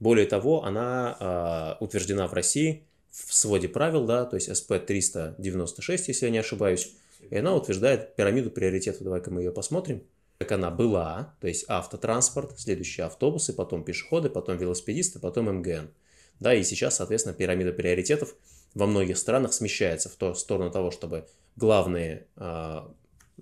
Более 0.00 0.26
того, 0.26 0.64
она 0.64 1.76
э, 1.80 1.82
утверждена 1.82 2.26
в 2.26 2.34
России 2.34 2.84
в 3.10 3.34
своде 3.34 3.68
правил, 3.68 4.04
да, 4.04 4.24
то 4.24 4.36
есть 4.36 4.48
СП-396, 4.48 6.04
если 6.06 6.26
я 6.26 6.30
не 6.30 6.38
ошибаюсь, 6.38 6.94
и 7.28 7.36
она 7.36 7.54
утверждает 7.54 8.16
пирамиду 8.16 8.50
приоритетов. 8.50 9.02
Давай-ка 9.02 9.30
мы 9.30 9.42
ее 9.42 9.52
посмотрим. 9.52 10.02
Как 10.38 10.52
она 10.52 10.70
была, 10.70 11.34
то 11.40 11.48
есть 11.48 11.66
автотранспорт, 11.68 12.58
следующие 12.58 13.04
автобусы, 13.04 13.52
потом 13.52 13.84
пешеходы, 13.84 14.30
потом 14.30 14.56
велосипедисты, 14.56 15.18
потом 15.18 15.58
МГН. 15.58 15.90
Да, 16.38 16.54
и 16.54 16.62
сейчас, 16.62 16.96
соответственно, 16.96 17.34
пирамида 17.34 17.72
приоритетов 17.72 18.34
во 18.74 18.86
многих 18.86 19.18
странах 19.18 19.52
смещается 19.52 20.08
в 20.08 20.14
ту 20.14 20.34
сторону 20.34 20.70
того, 20.70 20.90
чтобы 20.90 21.26
главные, 21.56 22.26
а, 22.36 22.90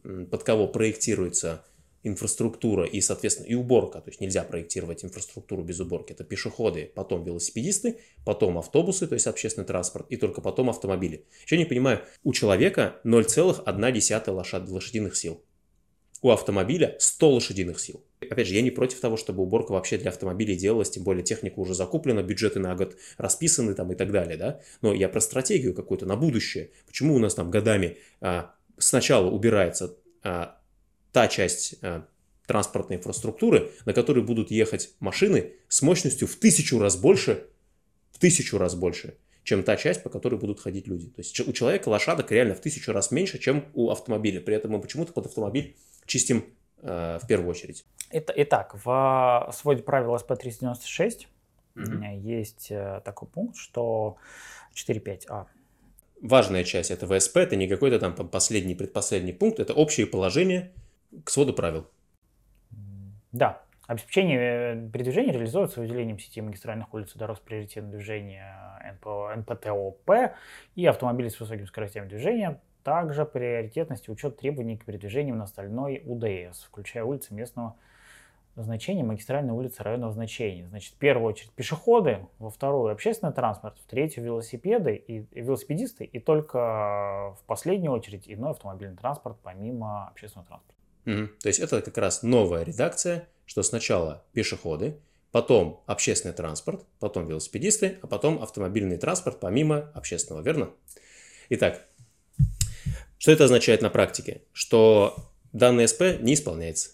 под 0.02 0.42
кого 0.42 0.66
проектируется 0.66 1.64
инфраструктура 2.02 2.84
и, 2.84 3.00
соответственно, 3.00 3.46
и 3.46 3.54
уборка. 3.54 4.00
То 4.00 4.10
есть 4.10 4.20
нельзя 4.20 4.44
проектировать 4.44 5.04
инфраструктуру 5.04 5.62
без 5.62 5.80
уборки. 5.80 6.12
Это 6.12 6.24
пешеходы, 6.24 6.90
потом 6.94 7.24
велосипедисты, 7.24 7.98
потом 8.24 8.58
автобусы, 8.58 9.06
то 9.06 9.14
есть 9.14 9.26
общественный 9.26 9.66
транспорт, 9.66 10.06
и 10.10 10.16
только 10.16 10.40
потом 10.40 10.70
автомобили. 10.70 11.24
Еще 11.44 11.58
не 11.58 11.64
понимаю, 11.64 12.00
у 12.24 12.32
человека 12.32 13.00
0,1 13.04 14.30
лошад, 14.30 14.68
лошадиных 14.68 15.16
сил. 15.16 15.42
У 16.20 16.30
автомобиля 16.30 16.96
100 16.98 17.30
лошадиных 17.30 17.78
сил. 17.78 18.04
Опять 18.20 18.48
же, 18.48 18.54
я 18.54 18.62
не 18.62 18.72
против 18.72 18.98
того, 19.00 19.16
чтобы 19.16 19.42
уборка 19.44 19.70
вообще 19.70 19.98
для 19.98 20.10
автомобилей 20.10 20.56
делалась, 20.56 20.90
тем 20.90 21.04
более 21.04 21.22
техника 21.22 21.60
уже 21.60 21.74
закуплена, 21.74 22.22
бюджеты 22.22 22.58
на 22.58 22.74
год 22.74 22.96
расписаны 23.16 23.74
там 23.74 23.92
и 23.92 23.94
так 23.94 24.10
далее, 24.10 24.36
да. 24.36 24.60
Но 24.82 24.92
я 24.92 25.08
про 25.08 25.20
стратегию 25.20 25.74
какую-то 25.74 26.06
на 26.06 26.16
будущее. 26.16 26.70
Почему 26.86 27.14
у 27.14 27.18
нас 27.20 27.36
там 27.36 27.50
годами 27.50 27.98
а, 28.20 28.54
сначала 28.78 29.30
убирается 29.30 29.96
а, 30.24 30.57
та 31.18 31.26
часть 31.26 31.74
э, 31.82 32.02
транспортной 32.46 32.98
инфраструктуры, 32.98 33.72
на 33.86 33.92
которой 33.92 34.22
будут 34.22 34.52
ехать 34.52 34.90
машины 35.00 35.54
с 35.66 35.82
мощностью 35.82 36.28
в 36.28 36.36
тысячу 36.36 36.78
раз 36.78 36.96
больше, 36.96 37.48
в 38.12 38.20
тысячу 38.20 38.56
раз 38.56 38.76
больше, 38.76 39.16
чем 39.42 39.64
та 39.64 39.76
часть, 39.76 40.04
по 40.04 40.10
которой 40.10 40.36
будут 40.36 40.60
ходить 40.60 40.86
люди. 40.86 41.06
То 41.06 41.20
есть 41.20 41.40
у 41.40 41.52
человека 41.52 41.88
лошадок 41.88 42.30
реально 42.30 42.54
в 42.54 42.60
тысячу 42.60 42.92
раз 42.92 43.10
меньше, 43.10 43.40
чем 43.40 43.64
у 43.74 43.90
автомобиля. 43.90 44.40
При 44.40 44.54
этом 44.54 44.70
мы 44.70 44.80
почему-то 44.80 45.12
под 45.12 45.26
автомобиль 45.26 45.74
чистим 46.06 46.44
э, 46.82 47.18
в 47.20 47.26
первую 47.26 47.50
очередь. 47.50 47.84
Итак, 48.12 48.76
в 48.84 49.52
своде 49.52 49.82
правил 49.82 50.14
СП-396 50.14 51.26
mm-hmm. 51.74 52.16
есть 52.20 52.68
э, 52.70 53.02
такой 53.04 53.26
пункт, 53.26 53.56
что 53.56 54.18
4.5а 54.72 55.46
важная 56.20 56.62
часть 56.62 56.92
этого 56.92 57.18
СП, 57.18 57.38
это 57.38 57.56
не 57.56 57.66
какой-то 57.66 57.98
там 57.98 58.14
последний, 58.14 58.76
предпоследний 58.76 59.32
пункт, 59.32 59.58
это 59.58 59.74
общее 59.74 60.06
положение 60.06 60.72
к 61.24 61.30
своду 61.30 61.52
правил. 61.52 61.86
Да. 63.32 63.62
Обеспечение 63.86 64.38
э, 64.74 64.90
передвижения 64.90 65.32
реализуется 65.32 65.80
выделением 65.80 66.18
сети 66.18 66.42
магистральных 66.42 66.92
улиц 66.92 67.14
и 67.14 67.18
дорог 67.18 67.38
с 67.38 67.40
приоритетным 67.40 67.90
движением 67.90 68.44
НПТОП 69.36 70.34
и 70.74 70.86
автомобилей 70.86 71.30
с 71.30 71.40
высоким 71.40 71.66
скоростями 71.66 72.06
движения. 72.06 72.60
Также 72.84 73.24
приоритетность 73.24 74.08
учет 74.08 74.36
требований 74.36 74.76
к 74.76 74.84
передвижению 74.84 75.36
на 75.36 75.44
остальной 75.44 76.02
УДС, 76.04 76.64
включая 76.64 77.04
улицы 77.04 77.34
местного 77.34 77.76
значения, 78.56 79.04
магистральные 79.04 79.52
улицы 79.52 79.82
районного 79.82 80.12
значения. 80.12 80.66
Значит, 80.68 80.94
в 80.94 80.98
первую 80.98 81.28
очередь 81.28 81.52
пешеходы, 81.52 82.26
во 82.38 82.50
вторую 82.50 82.92
общественный 82.92 83.32
транспорт, 83.32 83.78
в 83.78 83.86
третью 83.86 84.24
велосипеды 84.24 84.94
и, 84.96 85.26
велосипедисты, 85.32 86.04
и 86.04 86.18
только 86.18 87.34
в 87.38 87.42
последнюю 87.46 87.92
очередь 87.92 88.24
иной 88.26 88.50
автомобильный 88.50 88.96
транспорт 88.96 89.38
помимо 89.42 90.08
общественного 90.08 90.46
транспорта. 90.46 90.77
Угу. 91.08 91.28
То 91.40 91.48
есть 91.48 91.58
это 91.58 91.80
как 91.80 91.96
раз 91.96 92.22
новая 92.22 92.64
редакция, 92.64 93.28
что 93.46 93.62
сначала 93.62 94.24
пешеходы, 94.32 94.98
потом 95.32 95.82
общественный 95.86 96.34
транспорт, 96.34 96.84
потом 97.00 97.26
велосипедисты, 97.26 97.98
а 98.02 98.06
потом 98.06 98.42
автомобильный 98.42 98.98
транспорт 98.98 99.40
помимо 99.40 99.90
общественного, 99.94 100.42
верно? 100.42 100.70
Итак, 101.48 101.86
что 103.16 103.32
это 103.32 103.44
означает 103.44 103.80
на 103.80 103.88
практике? 103.88 104.42
Что 104.52 105.16
данный 105.52 105.88
СП 105.88 106.20
не 106.20 106.34
исполняется. 106.34 106.90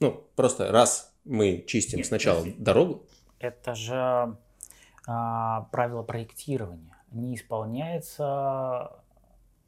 Ну, 0.00 0.26
просто 0.34 0.72
раз 0.72 1.14
мы 1.24 1.62
чистим 1.66 1.98
Нет, 1.98 2.06
сначала 2.06 2.38
подожди. 2.38 2.58
дорогу. 2.58 3.06
Это 3.38 3.74
же 3.74 4.36
а, 5.06 5.68
правило 5.70 6.02
проектирования. 6.02 6.96
Не 7.10 7.36
исполняется 7.36 9.03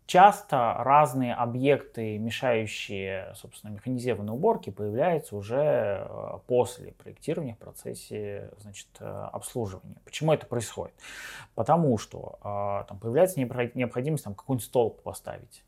Часто 0.07 0.75
разные 0.79 1.35
объекты, 1.35 2.17
мешающие, 2.19 3.33
собственно, 3.35 3.73
механизированной 3.73 4.35
уборке, 4.35 4.71
появляются 4.71 5.35
уже 5.35 6.07
э, 6.09 6.39
после 6.47 6.93
проектирования 6.93 7.55
в 7.55 7.59
процессе 7.59 8.51
значит, 8.59 8.87
э, 9.01 9.29
обслуживания. 9.33 9.97
Почему 10.05 10.33
это 10.33 10.47
происходит? 10.47 10.95
Потому 11.57 11.99
что 11.99 12.39
э, 12.41 12.89
там 12.89 13.01
появляется 13.01 13.41
необходимость 13.41 14.23
там, 14.23 14.35
какой-нибудь 14.35 14.65
столб 14.65 15.03
поставить. 15.03 15.65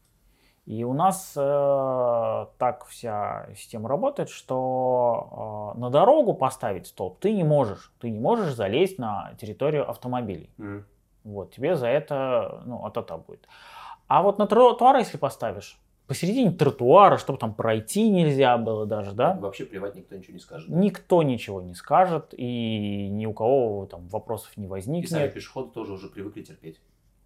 И 0.66 0.85
у 0.85 0.92
нас 0.92 1.33
э, 1.35 2.47
так 2.59 2.85
вся 2.87 3.49
система 3.57 3.88
работает, 3.88 4.28
что 4.28 5.73
э, 5.75 5.80
на 5.80 5.90
дорогу 5.90 6.35
поставить 6.35 6.87
столб 6.87 7.18
ты 7.18 7.33
не 7.33 7.42
можешь. 7.42 7.90
Ты 7.99 8.11
не 8.11 8.21
можешь 8.21 8.54
залезть 8.54 8.99
на 8.99 9.33
территорию 9.40 9.90
автомобилей. 9.90 10.50
Mm. 10.59 10.85
Вот, 11.25 11.52
тебе 11.52 11.75
за 11.75 11.88
это, 11.88 12.62
ну, 12.66 12.85
от 12.85 12.97
этого 12.97 13.18
будет. 13.18 13.49
А 14.08 14.22
вот 14.22 14.38
на 14.38 14.46
тротуар, 14.46 14.96
если 14.96 15.18
поставишь, 15.18 15.78
посередине 16.08 16.50
тротуара, 16.50 17.18
чтобы 17.18 17.38
там 17.38 17.54
пройти 17.54 18.08
нельзя 18.08 18.56
было 18.56 18.86
даже, 18.86 19.12
да? 19.12 19.34
Вообще 19.34 19.66
плевать 19.66 19.94
никто 19.94 20.16
ничего 20.16 20.32
не 20.32 20.40
скажет. 20.40 20.68
Никто 20.68 21.22
ничего 21.22 21.60
не 21.60 21.74
скажет, 21.74 22.34
и 22.36 23.08
ни 23.10 23.26
у 23.26 23.34
кого 23.34 23.86
там 23.86 24.08
вопросов 24.08 24.56
не 24.56 24.66
возникнет. 24.66 25.10
И 25.10 25.14
сами 25.14 25.28
пешеходы 25.28 25.70
тоже 25.70 25.92
уже 25.92 26.08
привыкли 26.08 26.42
терпеть. 26.42 26.80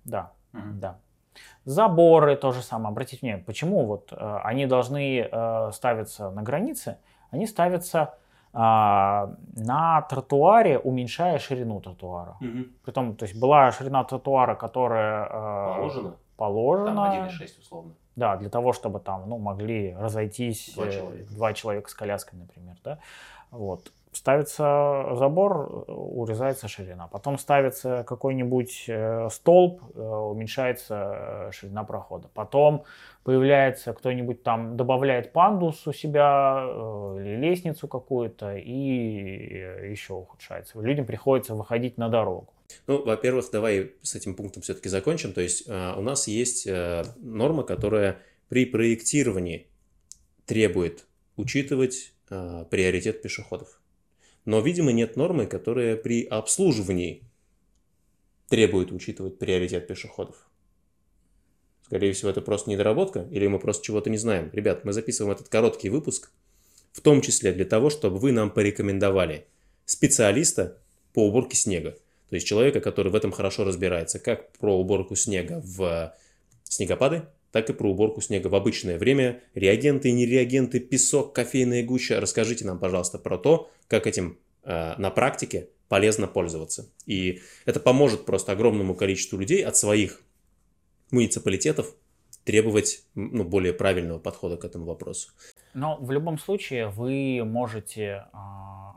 Да, 0.04 0.32
угу. 0.52 0.62
да. 0.74 0.98
Заборы 1.64 2.36
то 2.36 2.50
же 2.50 2.60
самое. 2.60 2.88
Обратите 2.90 3.20
внимание, 3.22 3.44
почему 3.44 3.86
вот 3.86 4.12
э, 4.12 4.40
они 4.42 4.66
должны 4.66 5.20
э, 5.20 5.70
ставиться 5.72 6.30
на 6.30 6.42
границе, 6.42 6.98
они 7.30 7.46
ставятся 7.46 8.14
э, 8.52 8.58
на 8.58 10.06
тротуаре, 10.10 10.78
уменьшая 10.78 11.38
ширину 11.38 11.80
тротуара. 11.80 12.36
Угу. 12.40 12.64
Притом, 12.84 13.16
то 13.16 13.24
есть 13.24 13.38
была 13.38 13.70
ширина 13.70 14.02
тротуара, 14.02 14.56
которая... 14.56 15.26
Э, 15.26 15.76
Положена? 15.76 16.16
Положено. 16.42 17.06
Там 17.06 17.28
1,6 17.28 17.61
условно. 17.61 17.92
Да, 18.16 18.37
для 18.37 18.50
того, 18.50 18.72
чтобы 18.72 18.99
там, 18.99 19.28
ну, 19.28 19.38
могли 19.38 19.94
разойтись 19.94 20.72
два 20.75 20.88
человека, 20.90 21.32
два 21.34 21.52
человека 21.52 21.90
с 21.90 21.94
коляской, 21.94 22.38
например, 22.38 22.76
да. 22.82 22.99
Вот. 23.52 23.92
Ставится 24.11 25.14
забор, 25.14 25.84
урезается 25.88 26.68
ширина. 26.68 27.06
Потом 27.06 27.38
ставится 27.38 28.04
какой-нибудь 28.06 28.84
э, 28.88 29.28
столб, 29.30 29.80
э, 29.94 30.02
уменьшается 30.02 30.94
э, 31.49 31.50
ширина 31.52 31.84
прохода. 31.84 32.28
Потом 32.34 32.82
появляется 33.25 33.92
кто-нибудь 33.94 34.42
там, 34.42 34.76
добавляет 34.76 35.32
пандус 35.32 35.87
у 35.87 35.92
себя 35.92 36.61
или 37.18 37.37
лестницу 37.37 37.88
какую-то, 37.88 38.56
и 38.56 39.90
еще 39.90 40.14
ухудшается. 40.14 40.80
Людям 40.80 41.06
приходится 41.06 41.54
выходить 41.54 41.99
на 41.99 42.08
дорогу. 42.08 42.52
Ну, 42.86 43.02
во-первых, 43.04 43.50
давай 43.50 43.92
с 44.02 44.14
этим 44.14 44.34
пунктом 44.34 44.62
все-таки 44.62 44.88
закончим. 44.88 45.32
То 45.32 45.40
есть 45.40 45.64
э, 45.66 45.94
у 45.96 46.02
нас 46.02 46.28
есть 46.28 46.66
э, 46.66 47.04
норма, 47.18 47.62
которая 47.62 48.20
при 48.48 48.66
проектировании 48.66 49.66
требует 50.46 51.06
учитывать 51.36 52.12
э, 52.30 52.64
приоритет 52.70 53.22
пешеходов. 53.22 53.80
Но, 54.44 54.60
видимо, 54.60 54.92
нет 54.92 55.16
нормы, 55.16 55.46
которая 55.46 55.96
при 55.96 56.24
обслуживании 56.24 57.22
требует 58.48 58.92
учитывать 58.92 59.38
приоритет 59.38 59.86
пешеходов. 59.86 60.48
Скорее 61.86 62.12
всего, 62.12 62.30
это 62.30 62.40
просто 62.40 62.70
недоработка, 62.70 63.28
или 63.30 63.46
мы 63.46 63.58
просто 63.58 63.84
чего-то 63.84 64.10
не 64.10 64.18
знаем. 64.18 64.50
Ребят, 64.52 64.84
мы 64.84 64.92
записываем 64.92 65.34
этот 65.34 65.48
короткий 65.48 65.90
выпуск, 65.90 66.30
в 66.92 67.00
том 67.00 67.20
числе 67.20 67.52
для 67.52 67.64
того, 67.64 67.90
чтобы 67.90 68.18
вы 68.18 68.32
нам 68.32 68.50
порекомендовали 68.50 69.46
специалиста 69.84 70.78
по 71.12 71.26
уборке 71.26 71.56
снега. 71.56 71.96
То 72.32 72.36
есть 72.36 72.46
человека, 72.46 72.80
который 72.80 73.12
в 73.12 73.14
этом 73.14 73.30
хорошо 73.30 73.62
разбирается, 73.62 74.18
как 74.18 74.56
про 74.56 74.74
уборку 74.74 75.14
снега 75.16 75.60
в 75.62 76.14
снегопады, 76.64 77.24
так 77.50 77.68
и 77.68 77.74
про 77.74 77.90
уборку 77.90 78.22
снега 78.22 78.46
в 78.46 78.54
обычное 78.54 78.98
время. 78.98 79.42
Реагенты, 79.54 80.10
нереагенты, 80.12 80.80
песок, 80.80 81.34
кофейная 81.34 81.84
гуща. 81.84 82.18
Расскажите 82.20 82.64
нам, 82.64 82.78
пожалуйста, 82.78 83.18
про 83.18 83.36
то, 83.36 83.70
как 83.86 84.06
этим 84.06 84.38
э, 84.62 84.94
на 84.96 85.10
практике 85.10 85.68
полезно 85.88 86.26
пользоваться. 86.26 86.88
И 87.04 87.42
это 87.66 87.80
поможет 87.80 88.24
просто 88.24 88.52
огромному 88.52 88.94
количеству 88.94 89.38
людей 89.38 89.62
от 89.62 89.76
своих 89.76 90.22
муниципалитетов 91.10 91.94
требовать 92.44 93.04
ну, 93.14 93.44
более 93.44 93.72
правильного 93.72 94.18
подхода 94.18 94.56
к 94.56 94.64
этому 94.64 94.84
вопросу. 94.87 95.30
Но 95.75 95.96
в 96.00 96.11
любом 96.11 96.38
случае 96.38 96.88
вы 96.88 97.42
можете 97.44 98.02
э, 98.02 98.37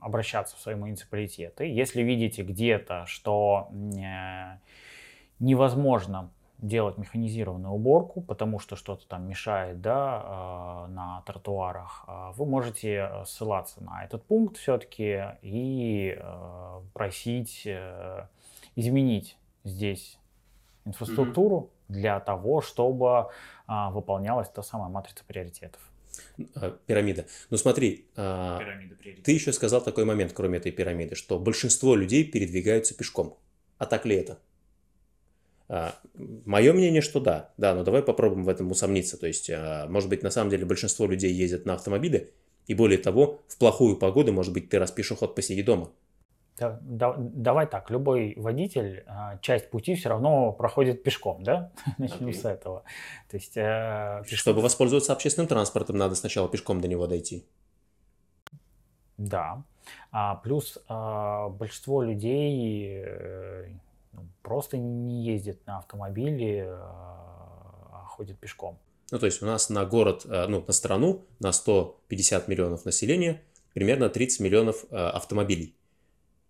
обращаться 0.02 0.56
в 0.56 0.60
свои 0.60 0.76
муниципалитеты. 0.76 1.66
Если 1.66 2.02
видите 2.02 2.44
где-то, 2.44 3.06
что 3.06 3.70
э, 3.72 4.58
невозможно 5.40 6.32
делать 6.58 6.98
механизированную 6.98 7.74
уборку, 7.74 8.22
потому 8.22 8.60
что 8.60 8.76
что-то 8.76 9.06
там 9.08 9.28
мешает 9.28 9.82
да, 9.82 10.88
на 10.90 11.22
тротуарах, 11.26 12.06
вы 12.38 12.46
можете 12.46 13.12
ссылаться 13.26 13.84
на 13.84 14.06
этот 14.06 14.24
пункт 14.24 14.56
все-таки 14.56 15.22
и 15.42 16.18
просить 16.94 17.68
изменить 18.78 19.38
здесь 19.66 20.18
инфраструктуру 20.86 21.58
mm-hmm. 21.58 21.75
Для 21.88 22.20
того, 22.20 22.62
чтобы 22.62 23.28
выполнялась 23.68 24.50
та 24.50 24.64
самая 24.64 24.90
матрица 24.90 25.24
приоритетов. 25.28 25.82
А, 26.56 26.78
пирамида. 26.86 27.26
Ну 27.50 27.58
смотри, 27.58 28.08
а, 28.16 28.62
ты 29.24 29.32
еще 29.32 29.52
сказал 29.54 29.82
такой 29.82 30.06
момент, 30.06 30.34
кроме 30.34 30.58
этой 30.58 30.72
пирамиды, 30.72 31.16
что 31.16 31.40
большинство 31.40 31.96
людей 31.96 32.24
передвигаются 32.24 32.96
пешком. 32.96 33.38
А 33.78 33.86
так 33.86 34.06
ли 34.06 34.16
это? 34.16 34.40
А, 35.68 35.96
мое 36.46 36.74
мнение, 36.74 37.02
что 37.02 37.20
да. 37.20 37.54
Да, 37.58 37.74
но 37.74 37.84
давай 37.84 38.04
попробуем 38.04 38.44
в 38.44 38.50
этом 38.50 38.72
усомниться. 38.72 39.18
То 39.18 39.28
есть, 39.28 39.50
может 39.90 40.10
быть, 40.10 40.24
на 40.24 40.30
самом 40.30 40.50
деле 40.50 40.66
большинство 40.66 41.06
людей 41.06 41.34
ездят 41.34 41.66
на 41.66 41.74
автомобиле, 41.74 42.32
и 42.68 42.74
более 42.74 42.98
того, 42.98 43.42
в 43.48 43.58
плохую 43.58 43.98
погоду, 43.98 44.34
может 44.34 44.54
быть, 44.54 44.70
ты 44.70 44.80
раз 44.80 44.92
пешеход 44.92 45.36
посиди 45.36 45.62
дома. 45.62 45.92
Да, 46.58 46.80
да, 46.82 47.16
давай 47.18 47.68
так, 47.68 47.90
любой 47.92 48.34
водитель 48.38 49.04
а, 49.08 49.38
часть 49.40 49.70
пути 49.70 49.96
все 49.96 50.08
равно 50.08 50.54
проходит 50.54 51.04
пешком, 51.04 51.44
да? 51.44 51.72
Начнем 51.98 52.30
okay. 52.30 52.34
с 52.34 52.46
этого. 52.46 52.84
То 53.30 53.36
есть, 53.36 53.58
э, 53.58 54.22
пешком... 54.24 54.38
Чтобы 54.38 54.62
воспользоваться 54.62 55.12
общественным 55.12 55.48
транспортом, 55.48 55.98
надо 55.98 56.16
сначала 56.16 56.48
пешком 56.48 56.80
до 56.80 56.88
него 56.88 57.08
дойти. 57.08 57.46
Да. 59.18 59.64
А, 60.12 60.36
плюс 60.36 60.78
а, 60.88 61.50
большинство 61.50 62.02
людей 62.02 63.04
э, 63.06 63.68
ну, 64.14 64.22
просто 64.42 64.78
не 64.78 65.24
ездит 65.26 65.66
на 65.68 65.80
автомобиле, 65.80 66.68
а, 66.70 67.90
а 67.92 68.06
ходит 68.08 68.40
пешком. 68.40 68.80
Ну, 69.12 69.20
то 69.20 69.26
есть 69.26 69.42
у 69.42 69.46
нас 69.46 69.70
на 69.70 69.86
город, 69.86 70.26
э, 70.26 70.48
ну, 70.48 70.64
на 70.66 70.74
страну, 70.74 71.26
на 71.40 71.52
150 71.52 72.48
миллионов 72.48 72.86
населения, 72.86 73.42
примерно 73.74 74.10
30 74.10 74.40
миллионов 74.40 74.86
э, 74.90 74.96
автомобилей. 74.96 75.76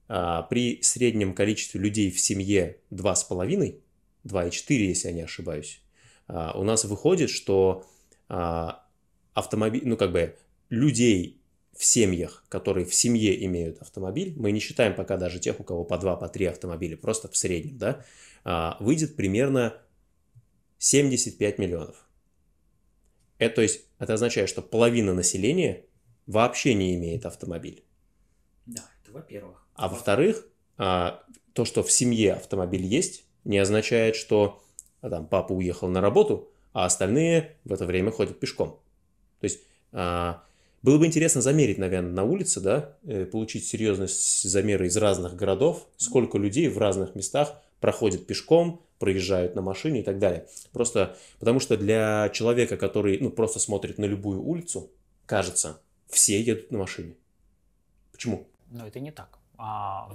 А, 0.08 0.44
при 0.44 0.82
среднем 0.82 1.34
количестве 1.34 1.80
людей 1.80 2.12
в 2.12 2.20
семье 2.20 2.78
2,5, 2.92 3.80
2,4, 4.24 4.74
если 4.76 5.08
я 5.08 5.14
не 5.14 5.22
ошибаюсь, 5.22 5.82
а, 6.28 6.58
у 6.58 6.64
нас 6.64 6.86
выходит, 6.86 7.30
что 7.30 7.86
а, 8.30 8.86
автомобиль, 9.34 9.82
ну 9.86 9.98
как 9.98 10.12
бы 10.12 10.38
людей 10.70 11.42
в 11.76 11.84
семьях, 11.84 12.46
которые 12.50 12.86
в 12.86 12.94
семье 12.94 13.44
имеют 13.46 13.82
автомобиль, 13.82 14.34
мы 14.38 14.52
не 14.52 14.60
считаем 14.60 14.96
пока 14.96 15.18
даже 15.18 15.40
тех, 15.40 15.60
у 15.60 15.64
кого 15.64 15.84
по 15.84 15.98
2, 15.98 16.16
по 16.18 16.30
3 16.30 16.46
автомобиля, 16.46 16.96
просто 16.98 17.28
в 17.28 17.36
среднем, 17.36 17.78
да, 17.78 18.78
выйдет 18.80 19.18
примерно 19.18 19.82
75 20.78 21.58
миллионов. 21.58 22.08
Это, 23.40 23.56
то 23.56 23.62
есть, 23.62 23.82
это 24.00 24.14
означает, 24.14 24.48
что 24.48 24.62
половина 24.62 25.14
населения 25.14 25.86
вообще 26.28 26.74
не 26.74 26.96
имеет 26.96 27.26
автомобиль. 27.26 27.84
Да, 28.66 28.90
это 29.04 29.12
во-первых. 29.12 29.65
А 29.76 29.90
во-вторых, 29.90 30.46
а, 30.78 31.22
то, 31.54 31.66
что 31.66 31.84
в 31.84 31.92
семье 31.92 32.34
автомобиль 32.34 32.86
есть, 32.86 33.26
не 33.44 33.58
означает, 33.58 34.16
что 34.16 34.62
а, 35.02 35.10
там 35.10 35.28
папа 35.28 35.54
уехал 35.54 35.88
на 35.88 36.02
работу, 36.02 36.50
а 36.74 36.86
остальные 36.86 37.56
в 37.64 37.74
это 37.74 37.86
время 37.86 38.12
ходят 38.12 38.40
пешком. 38.40 38.80
То 39.40 39.46
есть 39.46 39.60
а, 39.92 40.44
было 40.82 40.98
бы 40.98 41.06
интересно 41.08 41.42
замерить, 41.42 41.78
наверное, 41.78 42.12
на 42.12 42.24
улице, 42.24 42.62
да, 42.62 42.96
э, 43.06 43.26
получить 43.26 43.66
серьезные 43.66 44.08
замеры 44.08 44.86
из 44.86 44.96
разных 44.98 45.36
городов, 45.36 45.88
сколько 45.98 46.38
людей 46.38 46.68
в 46.68 46.78
разных 46.78 47.16
местах 47.16 47.60
проходят 47.80 48.28
пешком, 48.28 48.84
проезжают 49.00 49.56
на 49.56 49.62
машине 49.62 50.02
и 50.02 50.04
так 50.04 50.20
далее. 50.20 50.48
Просто 50.72 51.18
потому 51.40 51.60
что 51.60 51.76
для 51.76 52.30
человека, 52.30 52.78
который 52.78 53.18
ну, 53.20 53.32
просто 53.32 53.60
смотрит 53.60 53.98
на 53.98 54.06
любую 54.06 54.44
улицу, 54.44 54.92
кажется, 55.26 55.82
все 56.08 56.40
едут 56.40 56.72
на 56.72 56.78
машине. 56.78 57.16
Почему? 58.12 58.46
Но 58.70 58.86
это 58.86 59.00
не 59.00 59.12
так. 59.12 59.40
А, 59.58 60.08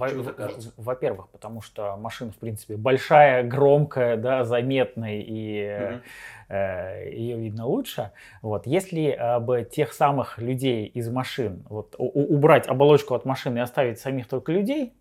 во-первых, 0.77 1.29
потому 1.29 1.63
что 1.63 1.97
машина, 1.97 2.33
в 2.33 2.37
принципе, 2.37 2.77
большая, 2.77 3.43
громкая, 3.43 4.17
да, 4.17 4.45
заметная, 4.45 5.21
и 5.21 5.63
mm-hmm. 5.63 6.01
э, 6.49 7.11
ее 7.13 7.37
видно 7.39 7.67
лучше. 7.67 8.13
Вот. 8.43 8.67
Если 8.67 9.09
э, 9.09 9.41
бы 9.41 9.63
тех 9.63 9.93
самых 9.93 10.39
людей 10.39 10.87
из 10.87 11.09
машин, 11.11 11.65
вот, 11.69 11.95
убрать 11.99 12.69
оболочку 12.69 13.15
от 13.15 13.25
машины 13.25 13.59
и 13.59 13.61
оставить 13.61 13.99
самих 13.99 14.29
только 14.29 14.53
людей, 14.53 14.93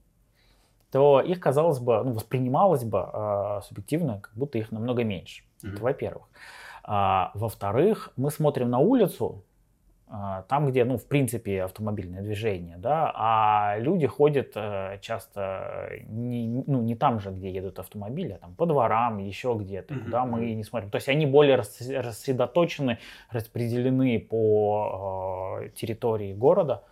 то 0.92 1.22
их, 1.22 1.40
казалось 1.40 1.80
бы, 1.80 2.04
ну, 2.04 2.13
воспринималось 2.13 2.84
бы 2.84 3.10
э, 3.12 3.62
субъективно, 3.63 4.22
как 4.22 4.34
будто 4.36 4.58
их 4.58 4.72
намного 4.72 5.04
меньше. 5.04 5.44
Mm-hmm. 5.63 5.74
Это 5.74 5.84
во-первых. 5.84 6.24
А, 6.84 7.32
во-вторых, 7.36 8.12
мы 8.18 8.32
смотрим 8.32 8.70
на 8.70 8.80
улицу, 8.80 9.44
а, 9.44 9.49
там, 10.48 10.67
где, 10.67 10.86
ну, 10.86 10.98
в 10.98 11.06
принципе, 11.06 11.63
автомобильное 11.63 12.24
движение, 12.24 12.78
да, 12.78 13.12
а 13.13 13.76
люди 13.78 14.08
ходят 14.08 14.54
э, 14.56 14.98
часто 15.02 15.91
не, 16.08 16.63
ну, 16.65 16.82
не 16.82 16.95
там 16.95 17.19
же, 17.19 17.30
где 17.30 17.52
едут 17.52 17.78
автомобили, 17.78 18.34
а 18.34 18.38
там 18.39 18.56
по 18.56 18.65
дворам, 18.65 19.19
еще 19.19 19.56
где-то, 19.60 19.93
mm-hmm. 19.93 20.04
куда 20.06 20.26
мы 20.26 20.54
не 20.56 20.63
смотрим. 20.63 20.89
То 20.89 20.95
есть 20.95 21.10
они 21.10 21.28
более 21.28 21.58
рассредоточены, 21.58 22.98
распределены 23.30 24.19
по 24.19 25.60
э, 25.62 25.69
территории 25.69 26.34
города, 26.34 26.84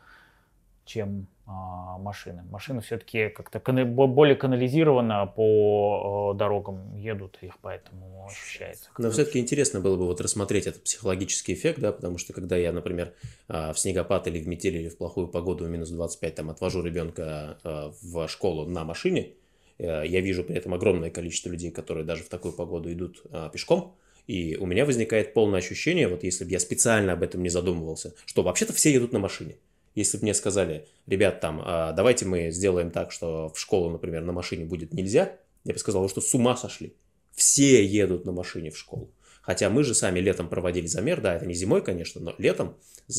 чем 0.86 1.26
а, 1.26 1.37
машины. 1.48 2.44
Машины 2.52 2.82
все-таки 2.82 3.30
как-то 3.30 3.60
более 3.86 4.36
канализированно 4.36 5.26
по 5.28 6.34
дорогам 6.36 6.96
едут, 6.96 7.38
их 7.42 7.54
поэтому 7.62 8.28
ощущается. 8.28 8.90
Но 8.98 9.10
все-таки 9.12 9.40
интересно 9.40 9.80
было 9.80 9.96
бы 9.96 10.06
вот 10.06 10.20
рассмотреть 10.22 10.68
этот 10.68 10.84
психологический 10.84 11.54
эффект, 11.54 11.80
да, 11.80 11.92
потому 11.92 12.18
что 12.18 12.34
когда 12.34 12.58
я, 12.58 12.72
например, 12.72 13.14
а, 13.48 13.74
в 13.74 13.80
снегопад 13.80 14.28
или 14.28 14.40
в 14.40 14.48
метель 14.48 14.76
или 14.76 14.90
в 14.90 14.98
плохую 14.98 15.28
погоду 15.28 15.66
в 15.66 15.70
минус 15.70 15.90
25 15.90 16.36
там 16.36 16.50
отвожу 16.50 16.84
ребенка 16.84 17.58
а, 17.64 17.94
в 18.02 18.28
школу 18.28 18.66
на 18.66 18.84
машине, 18.84 19.34
э, 19.78 20.04
я 20.06 20.22
вижу 20.22 20.44
при 20.44 20.58
этом 20.58 20.74
огромное 20.74 21.10
количество 21.10 21.50
людей, 21.50 21.72
которые 21.72 22.06
даже 22.06 22.24
в 22.24 22.30
такую 22.30 22.54
погоду 22.54 22.92
идут 22.92 23.24
пешком, 23.54 23.96
и 24.28 24.58
у 24.58 24.66
меня 24.66 24.86
возникает 24.86 25.34
полное 25.34 25.60
ощущение, 25.60 26.10
вот 26.10 26.24
если 26.24 26.44
бы 26.44 26.52
я 26.52 26.60
специально 26.60 27.14
об 27.14 27.24
этом 27.24 27.42
не 27.42 27.50
задумывался, 27.50 28.14
что 28.26 28.44
вообще-то 28.44 28.74
все 28.74 28.92
едут 28.92 29.14
на 29.14 29.20
машине. 29.20 29.56
Если 29.98 30.18
бы 30.18 30.26
мне 30.26 30.36
сказали, 30.36 30.88
ребят, 31.08 31.40
там, 31.42 31.60
а, 31.66 31.92
давайте 31.92 32.28
мы 32.28 32.52
сделаем 32.52 32.92
так, 32.92 33.12
что 33.12 33.50
в 33.50 33.60
школу, 33.60 33.90
например, 33.90 34.22
на 34.22 34.32
машине 34.32 34.64
будет 34.64 34.94
нельзя, 34.94 35.36
я 35.64 35.74
бы 35.74 35.80
сказал, 35.80 36.08
что 36.08 36.22
с 36.22 36.32
ума 36.36 36.56
сошли. 36.56 36.94
Все 37.34 37.84
едут 37.84 38.24
на 38.24 38.32
машине 38.32 38.70
в 38.70 38.78
школу. 38.78 39.10
Хотя 39.42 39.72
мы 39.72 39.84
же 39.84 39.96
сами 39.96 40.20
летом 40.20 40.50
проводили 40.50 40.86
замер, 40.86 41.20
да, 41.20 41.34
это 41.34 41.48
не 41.48 41.56
зимой, 41.56 41.84
конечно, 41.84 42.22
но 42.22 42.36
летом 42.38 42.78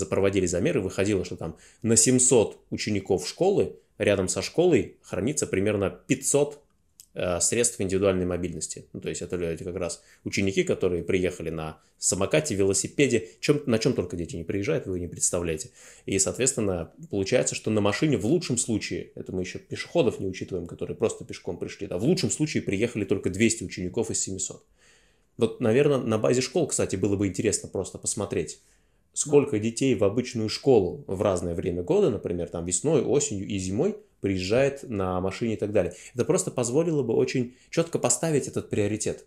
проводили 0.08 0.46
замер 0.46 0.78
и 0.78 0.80
выходило, 0.80 1.24
что 1.24 1.34
там 1.34 1.56
на 1.82 1.96
700 1.96 2.60
учеников 2.70 3.26
школы 3.26 3.74
рядом 3.98 4.28
со 4.28 4.40
школой 4.40 4.98
хранится 5.02 5.48
примерно 5.48 5.90
500 5.90 6.62
Э, 6.62 6.67
средств 7.40 7.80
индивидуальной 7.80 8.26
мобильности. 8.26 8.86
Ну, 8.92 9.00
то 9.00 9.08
есть 9.08 9.22
это 9.22 9.36
люди 9.36 9.64
как 9.64 9.76
раз 9.76 10.02
ученики, 10.24 10.62
которые 10.62 11.02
приехали 11.02 11.50
на 11.50 11.80
самокате, 11.98 12.54
велосипеде, 12.54 13.28
чем, 13.40 13.62
на 13.66 13.78
чем 13.78 13.92
только 13.92 14.16
дети 14.16 14.36
не 14.36 14.44
приезжают, 14.44 14.86
вы 14.86 15.00
не 15.00 15.08
представляете. 15.08 15.70
И, 16.06 16.18
соответственно, 16.18 16.92
получается, 17.10 17.54
что 17.54 17.70
на 17.70 17.80
машине 17.80 18.16
в 18.16 18.26
лучшем 18.26 18.56
случае, 18.56 19.10
это 19.14 19.32
мы 19.32 19.42
еще 19.42 19.58
пешеходов 19.58 20.20
не 20.20 20.26
учитываем, 20.26 20.66
которые 20.66 20.96
просто 20.96 21.24
пешком 21.24 21.58
пришли, 21.58 21.86
да, 21.86 21.98
в 21.98 22.04
лучшем 22.04 22.30
случае 22.30 22.62
приехали 22.62 23.04
только 23.04 23.30
200 23.30 23.64
учеников 23.64 24.10
из 24.10 24.20
700. 24.20 24.64
Вот, 25.38 25.60
наверное, 25.60 25.98
на 25.98 26.18
базе 26.18 26.40
школ, 26.40 26.66
кстати, 26.66 26.96
было 26.96 27.16
бы 27.16 27.26
интересно 27.26 27.68
просто 27.68 27.98
посмотреть, 27.98 28.60
сколько 29.18 29.58
детей 29.58 29.96
в 29.96 30.04
обычную 30.04 30.48
школу 30.48 31.04
в 31.08 31.22
разное 31.22 31.54
время 31.54 31.82
года, 31.82 32.08
например, 32.08 32.48
там 32.48 32.64
весной, 32.64 33.02
осенью 33.02 33.48
и 33.48 33.58
зимой, 33.58 33.96
приезжает 34.20 34.88
на 34.88 35.20
машине 35.20 35.54
и 35.54 35.56
так 35.56 35.72
далее. 35.72 35.92
Это 36.14 36.24
просто 36.24 36.52
позволило 36.52 37.02
бы 37.02 37.14
очень 37.14 37.56
четко 37.68 37.98
поставить 37.98 38.46
этот 38.46 38.70
приоритет. 38.70 39.26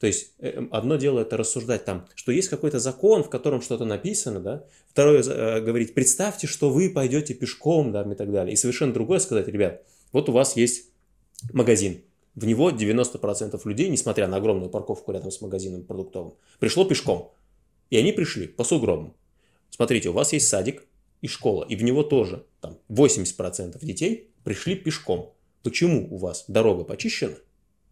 То 0.00 0.08
есть 0.08 0.32
э, 0.40 0.66
одно 0.72 0.96
дело 0.96 1.20
это 1.20 1.36
рассуждать 1.36 1.84
там, 1.84 2.08
что 2.16 2.32
есть 2.32 2.48
какой-то 2.48 2.80
закон, 2.80 3.22
в 3.22 3.30
котором 3.30 3.62
что-то 3.62 3.84
написано, 3.84 4.40
да. 4.40 4.64
Второе 4.88 5.22
э, 5.22 5.60
говорить, 5.60 5.94
представьте, 5.94 6.48
что 6.48 6.70
вы 6.70 6.90
пойдете 6.90 7.34
пешком, 7.34 7.92
да, 7.92 8.02
и 8.02 8.14
так 8.16 8.32
далее. 8.32 8.52
И 8.52 8.56
совершенно 8.56 8.92
другое 8.92 9.20
сказать, 9.20 9.46
ребят, 9.46 9.82
вот 10.10 10.28
у 10.28 10.32
вас 10.32 10.56
есть 10.56 10.90
магазин, 11.52 12.02
в 12.34 12.44
него 12.46 12.70
90% 12.70 13.60
людей, 13.64 13.88
несмотря 13.88 14.26
на 14.26 14.38
огромную 14.38 14.70
парковку 14.70 15.12
рядом 15.12 15.30
с 15.30 15.40
магазином 15.40 15.84
продуктовым, 15.84 16.34
пришло 16.58 16.84
пешком. 16.84 17.32
И 17.90 17.96
они 17.96 18.12
пришли 18.12 18.46
по 18.48 18.64
сугробам. 18.64 19.14
Смотрите, 19.70 20.10
у 20.10 20.12
вас 20.12 20.32
есть 20.32 20.48
садик, 20.48 20.86
и 21.20 21.28
школа, 21.28 21.64
и 21.64 21.76
в 21.76 21.82
него 21.82 22.02
тоже 22.02 22.46
там 22.60 22.78
80% 22.88 23.84
детей 23.84 24.30
пришли 24.44 24.74
пешком. 24.74 25.34
Почему 25.62 26.08
у 26.10 26.16
вас 26.16 26.44
дорога 26.48 26.84
почищена, 26.84 27.36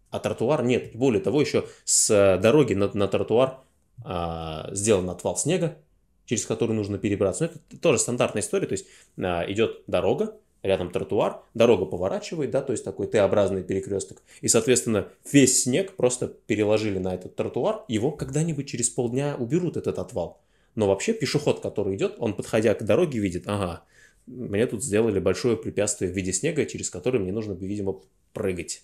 а 0.09 0.19
тротуар 0.19 0.63
нет? 0.63 0.95
И 0.95 0.97
более 0.97 1.21
того, 1.21 1.39
еще 1.41 1.65
с 1.85 2.39
дороги 2.41 2.73
на, 2.73 2.91
на 2.93 3.07
тротуар 3.07 3.59
а, 4.03 4.69
сделан 4.73 5.09
отвал 5.09 5.37
снега, 5.37 5.77
через 6.25 6.45
который 6.45 6.73
нужно 6.73 6.97
перебраться. 6.97 7.45
Но 7.45 7.51
это 7.69 7.81
тоже 7.81 7.99
стандартная 7.99 8.41
история, 8.41 8.65
то 8.65 8.73
есть 8.73 8.87
а, 9.17 9.45
идет 9.47 9.83
дорога, 9.85 10.35
рядом 10.63 10.91
тротуар, 10.91 11.41
дорога 11.53 11.85
поворачивает, 11.85 12.49
да, 12.49 12.61
то 12.61 12.71
есть 12.71 12.83
такой 12.83 13.07
Т-образный 13.07 13.63
перекресток, 13.63 14.23
и, 14.41 14.47
соответственно, 14.47 15.07
весь 15.31 15.63
снег 15.63 15.95
просто 15.95 16.27
переложили 16.27 16.97
на 16.97 17.13
этот 17.13 17.35
тротуар, 17.35 17.85
его 17.87 18.11
когда-нибудь 18.11 18.67
через 18.67 18.89
полдня 18.89 19.35
уберут 19.37 19.77
этот 19.77 19.99
отвал. 19.99 20.41
Но 20.75 20.87
вообще 20.87 21.13
пешеход, 21.13 21.61
который 21.61 21.95
идет, 21.95 22.15
он, 22.19 22.35
подходя 22.35 22.73
к 22.73 22.83
дороге, 22.83 23.19
видит, 23.19 23.43
ага, 23.47 23.83
мне 24.27 24.65
тут 24.67 24.83
сделали 24.83 25.19
большое 25.19 25.57
препятствие 25.57 26.11
в 26.11 26.15
виде 26.15 26.31
снега, 26.31 26.65
через 26.65 26.89
которое 26.89 27.19
мне 27.19 27.31
нужно, 27.31 27.53
видимо, 27.53 28.01
прыгать. 28.33 28.83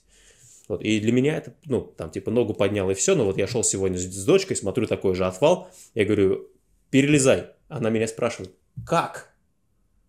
Вот. 0.67 0.81
И 0.81 0.99
для 0.99 1.11
меня 1.11 1.37
это, 1.37 1.53
ну, 1.65 1.81
там, 1.81 2.09
типа, 2.09 2.31
ногу 2.31 2.53
поднял 2.53 2.89
и 2.89 2.95
все, 2.95 3.15
но 3.15 3.25
вот 3.25 3.37
я 3.37 3.47
шел 3.47 3.63
сегодня 3.63 3.97
с, 3.97 4.03
с 4.03 4.25
дочкой, 4.25 4.55
смотрю 4.55 4.87
такой 4.87 5.13
же 5.15 5.25
отвал, 5.25 5.69
я 5.93 6.05
говорю, 6.05 6.49
перелезай. 6.89 7.47
Она 7.67 7.89
меня 7.89 8.07
спрашивает, 8.07 8.51
как? 8.85 9.33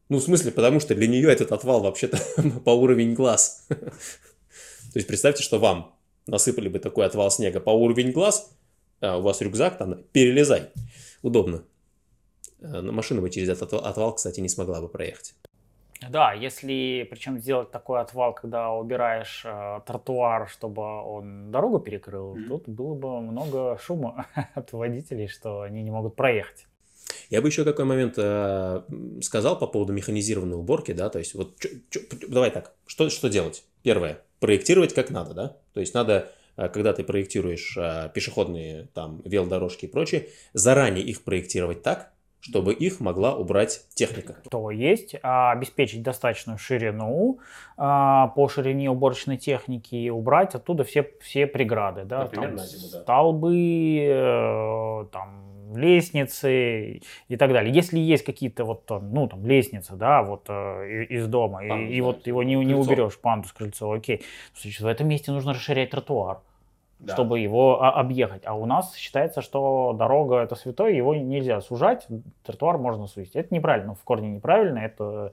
Ну, 0.09 0.19
в 0.19 0.23
смысле, 0.23 0.53
потому 0.53 0.81
что 0.81 0.95
для 0.95 1.07
нее 1.07 1.31
этот 1.31 1.53
отвал 1.53 1.81
вообще-то 1.83 2.19
по 2.65 2.71
уровень 2.71 3.15
глаз. 3.15 3.67
То 3.69 3.79
есть 4.95 5.07
представьте, 5.07 5.43
что 5.43 5.59
вам 5.59 5.95
насыпали 6.27 6.69
бы 6.69 6.79
такой 6.79 7.07
отвал 7.07 7.31
снега 7.31 7.61
по 7.61 7.71
уровень 7.71 8.13
глаз, 8.13 8.51
а 9.01 9.19
у 9.19 9.23
вас 9.23 9.41
рюкзак, 9.41 9.79
там, 9.79 10.03
перелезай. 10.13 10.71
Удобно. 11.27 11.65
Э, 12.61 12.83
машина 12.83 13.21
бы 13.21 13.31
через 13.31 13.49
этот 13.49 13.73
отвал, 13.73 14.15
кстати, 14.15 14.39
не 14.39 14.49
смогла 14.49 14.81
бы 14.81 14.89
проехать. 14.89 15.35
Да, 16.09 16.33
если 16.33 17.05
причем 17.11 17.39
сделать 17.41 17.73
такой 17.73 18.01
отвал, 18.01 18.33
когда 18.33 18.71
убираешь 18.71 19.43
э, 19.45 19.81
тротуар, 19.85 20.49
чтобы 20.49 20.83
он 20.83 21.51
дорогу 21.51 21.81
перекрыл, 21.81 22.37
mm-hmm. 22.37 22.49
тут 22.49 22.69
было 22.69 22.95
бы 22.95 23.21
много 23.21 23.77
шума 23.83 24.27
от 24.55 24.73
водителей, 24.73 25.27
что 25.27 25.63
они 25.63 25.83
не 25.83 25.91
могут 25.91 26.15
проехать. 26.15 26.69
Я 27.29 27.43
бы 27.43 27.49
еще 27.49 27.65
какой 27.65 27.87
момент 27.87 28.15
э, 28.19 28.83
сказал 29.21 29.59
по 29.59 29.67
поводу 29.67 29.93
механизированной 29.93 30.57
уборки, 30.57 30.93
да, 30.93 31.09
то 31.09 31.19
есть 31.19 31.35
вот 31.35 31.59
чё, 31.59 31.71
чё, 31.91 32.01
давай 32.29 32.53
так, 32.53 32.73
что, 32.87 33.11
что 33.11 33.29
делать? 33.29 33.65
Первое, 33.83 34.23
проектировать 34.39 34.95
как 34.95 35.11
надо, 35.11 35.35
да, 35.35 35.57
то 35.75 35.81
есть 35.81 35.93
надо, 35.93 36.31
когда 36.57 36.93
ты 36.93 37.05
проектируешь 37.05 37.77
э, 37.77 38.11
пешеходные 38.15 38.89
там 38.95 39.23
велодорожки 39.25 39.87
и 39.87 39.89
прочее, 39.89 40.29
заранее 40.53 41.05
их 41.05 41.23
проектировать 41.23 41.83
так, 41.83 42.13
чтобы 42.41 42.75
их 42.75 43.01
могла 43.01 43.35
убрать 43.35 43.85
техника. 43.95 44.37
То 44.51 44.71
есть 44.71 45.17
а, 45.23 45.53
обеспечить 45.53 46.03
достаточную 46.03 46.59
ширину 46.59 47.41
а, 47.77 48.29
по 48.29 48.49
ширине 48.49 48.91
уборочной 48.91 49.37
техники 49.37 49.95
и 49.95 50.11
убрать 50.11 50.55
оттуда 50.55 50.85
все, 50.85 51.11
все 51.21 51.47
преграды. 51.47 52.05
Да, 52.05 52.25
Например, 52.25 52.49
там, 52.49 52.57
на 52.57 52.67
зиму, 52.67 52.89
да. 52.93 53.03
Столбы, 53.03 53.99
э, 53.99 55.07
там, 55.11 55.47
лестницы 55.75 57.01
и 57.29 57.37
так 57.37 57.53
далее. 57.53 57.75
Если 57.75 57.99
есть 57.99 58.25
какие-то 58.25 58.65
вот, 58.65 58.89
ну, 58.89 59.27
там, 59.29 59.45
лестницы, 59.45 59.95
да, 59.95 60.23
вот 60.23 60.45
э, 60.49 61.07
из 61.09 61.27
дома, 61.27 61.67
пандус, 61.69 61.91
и, 61.91 61.97
и 61.97 62.01
вот 62.01 62.27
его 62.29 62.43
не, 62.45 62.55
не 62.55 62.75
уберешь, 62.75 63.19
пандус, 63.19 63.53
крыльцо, 63.53 63.91
окей. 63.91 64.23
Значит, 64.55 64.83
в 64.83 64.87
этом 64.87 65.09
месте 65.09 65.33
нужно 65.33 65.53
расширять 65.53 65.91
тротуар 65.91 66.39
да. 66.99 67.15
чтобы 67.15 67.41
его 67.41 67.83
а, 67.83 67.93
объехать. 67.93 68.43
А 68.47 68.55
у 68.55 68.67
нас 68.67 68.95
считается, 68.95 69.43
что 69.43 69.95
дорога 69.99 70.37
это 70.37 70.55
святое, 70.55 70.93
его 70.93 71.15
нельзя 71.15 71.61
сужать, 71.61 72.07
тротуар 72.45 72.79
можно 72.79 73.07
сузить. 73.07 73.35
Это 73.35 73.55
неправильно, 73.55 73.95
в 73.95 74.03
корне 74.05 74.31
неправильно, 74.31 74.79
это 74.79 75.33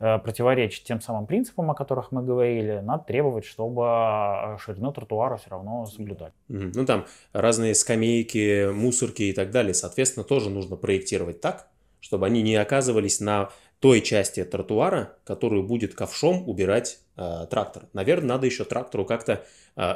э, 0.00 0.18
противоречит 0.18 0.84
тем 0.84 1.00
самым 1.00 1.26
принципам, 1.26 1.70
о 1.70 1.74
которых 1.74 2.12
мы 2.12 2.22
говорили. 2.22 2.80
Надо 2.82 3.04
требовать, 3.04 3.44
чтобы 3.44 3.84
э, 3.84 4.58
ширину 4.58 4.92
тротуара 4.92 5.36
все 5.36 5.50
равно 5.50 5.86
соблюдать. 5.86 6.32
Ну 6.48 6.84
там 6.84 7.06
разные 7.32 7.74
скамейки, 7.74 8.70
мусорки 8.70 9.22
и 9.22 9.32
так 9.32 9.50
далее, 9.50 9.74
соответственно, 9.74 10.24
тоже 10.24 10.50
нужно 10.50 10.76
проектировать 10.76 11.40
так, 11.40 11.68
чтобы 12.00 12.26
они 12.26 12.42
не 12.42 12.56
оказывались 12.56 13.20
на 13.20 13.50
той 13.80 14.00
части 14.00 14.44
тротуара, 14.44 15.16
которую 15.24 15.62
будет 15.62 15.94
ковшом 15.94 16.48
убирать 16.48 16.98
э, 17.16 17.46
трактор. 17.48 17.84
Наверное, 17.92 18.30
надо 18.30 18.46
еще 18.46 18.64
трактору 18.64 19.04
как-то 19.04 19.44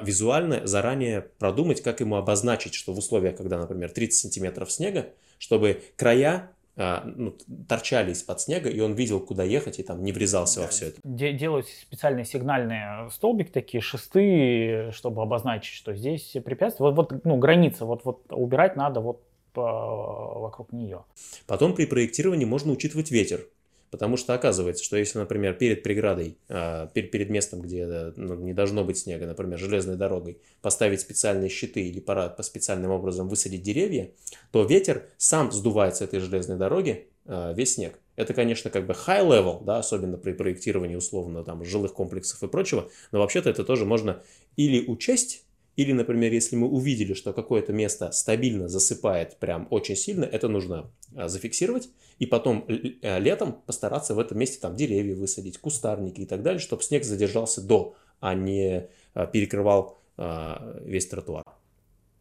визуально 0.03 0.67
заранее 0.67 1.23
продумать, 1.39 1.83
как 1.83 2.01
ему 2.01 2.17
обозначить, 2.17 2.75
что 2.75 2.93
в 2.93 2.99
условиях, 2.99 3.37
когда, 3.37 3.59
например, 3.59 3.91
30 3.91 4.21
сантиметров 4.21 4.71
снега, 4.71 5.07
чтобы 5.39 5.83
края 5.97 6.53
э, 6.77 6.99
ну, 7.05 7.37
торчали 7.69 8.13
из-под 8.13 8.41
снега, 8.41 8.71
и 8.71 8.79
он 8.79 8.95
видел, 8.95 9.19
куда 9.19 9.43
ехать, 9.43 9.81
и 9.81 9.83
там 9.83 10.05
не 10.05 10.13
врезался 10.13 10.61
да. 10.61 10.63
во 10.63 10.69
все 10.69 10.87
это. 10.87 11.01
Делают 11.03 11.67
специальные 11.69 12.25
сигнальные 12.25 13.11
столбики, 13.11 13.51
такие 13.51 13.81
шесты, 13.81 14.91
чтобы 14.93 15.23
обозначить, 15.23 15.75
что 15.75 15.95
здесь 15.95 16.37
препятствие. 16.45 16.91
Вот, 16.91 17.11
вот 17.11 17.25
ну, 17.25 17.37
граница, 17.39 17.85
вот, 17.85 18.05
вот 18.05 18.23
убирать 18.31 18.77
надо 18.77 19.01
вот 19.01 19.21
по, 19.53 20.41
вокруг 20.41 20.73
нее. 20.73 21.05
Потом 21.47 21.75
при 21.75 21.87
проектировании 21.87 22.45
можно 22.45 22.73
учитывать 22.73 23.11
ветер. 23.11 23.47
Потому 23.93 24.17
что 24.17 24.33
оказывается, 24.33 24.83
что 24.83 24.97
если, 24.97 25.19
например, 25.19 25.53
перед 25.53 25.83
преградой, 25.83 26.39
а, 26.49 26.87
перед 26.87 27.29
местом, 27.29 27.61
где 27.61 27.85
ну, 28.17 28.37
не 28.37 28.55
должно 28.55 28.85
быть 28.85 28.97
снега, 28.97 29.27
например, 29.27 29.59
железной 29.59 29.97
дорогой, 29.97 30.39
поставить 30.63 31.03
специальные 31.03 31.51
щиты 31.51 31.83
или 31.83 32.01
пора 32.01 32.31
по 32.31 32.43
специальным 32.43 32.91
образом 32.91 33.29
высадить 33.29 33.63
деревья, 33.63 34.11
то 34.51 34.65
ветер 34.65 35.11
сам 35.19 35.53
сдувает 35.53 35.95
с 35.95 36.01
этой 36.01 36.21
железной 36.21 36.57
дороги 36.57 37.07
а, 37.27 37.53
весь 37.53 37.75
снег. 37.75 37.99
Это, 38.17 38.33
конечно, 38.33 38.71
как 38.71 38.87
бы 38.87 38.95
high 38.95 39.29
level, 39.29 39.63
да, 39.63 39.81
особенно 39.81 40.17
при 40.17 40.33
проектировании 40.33 40.97
условно 40.97 41.45
там 41.45 41.63
жилых 41.63 41.93
комплексов 41.93 42.43
и 42.43 42.49
прочего, 42.49 42.89
но 43.11 43.19
вообще-то 43.19 43.51
это 43.51 43.63
тоже 43.63 43.85
можно 43.85 44.23
или 44.57 44.87
учесть, 44.87 45.45
или, 45.77 45.93
например, 45.93 46.33
если 46.33 46.57
мы 46.57 46.67
увидели, 46.67 47.13
что 47.13 47.35
какое-то 47.35 47.75
место 47.75 48.11
стабильно 48.13 48.69
засыпает 48.69 49.37
прям 49.37 49.67
очень 49.71 49.97
сильно, 49.97 50.25
это 50.25 50.49
нужно 50.49 50.91
а, 51.15 51.29
зафиксировать 51.29 51.91
и 52.23 52.27
потом 52.27 52.65
э, 52.69 53.19
летом 53.19 53.53
постараться 53.67 54.15
в 54.15 54.21
этом 54.21 54.39
месте 54.39 54.61
там 54.61 54.77
деревья 54.77 55.17
высадить, 55.17 55.59
кустарники 55.59 56.21
и 56.21 56.27
так 56.27 56.45
далее, 56.45 56.61
чтобы 56.61 56.85
снег 56.85 57.03
задержался 57.03 57.61
до, 57.61 57.97
а 58.21 58.35
не 58.35 58.87
а, 59.13 59.27
перекрывал 59.27 59.99
а, 60.17 60.79
весь 60.85 61.09
тротуар. 61.09 61.45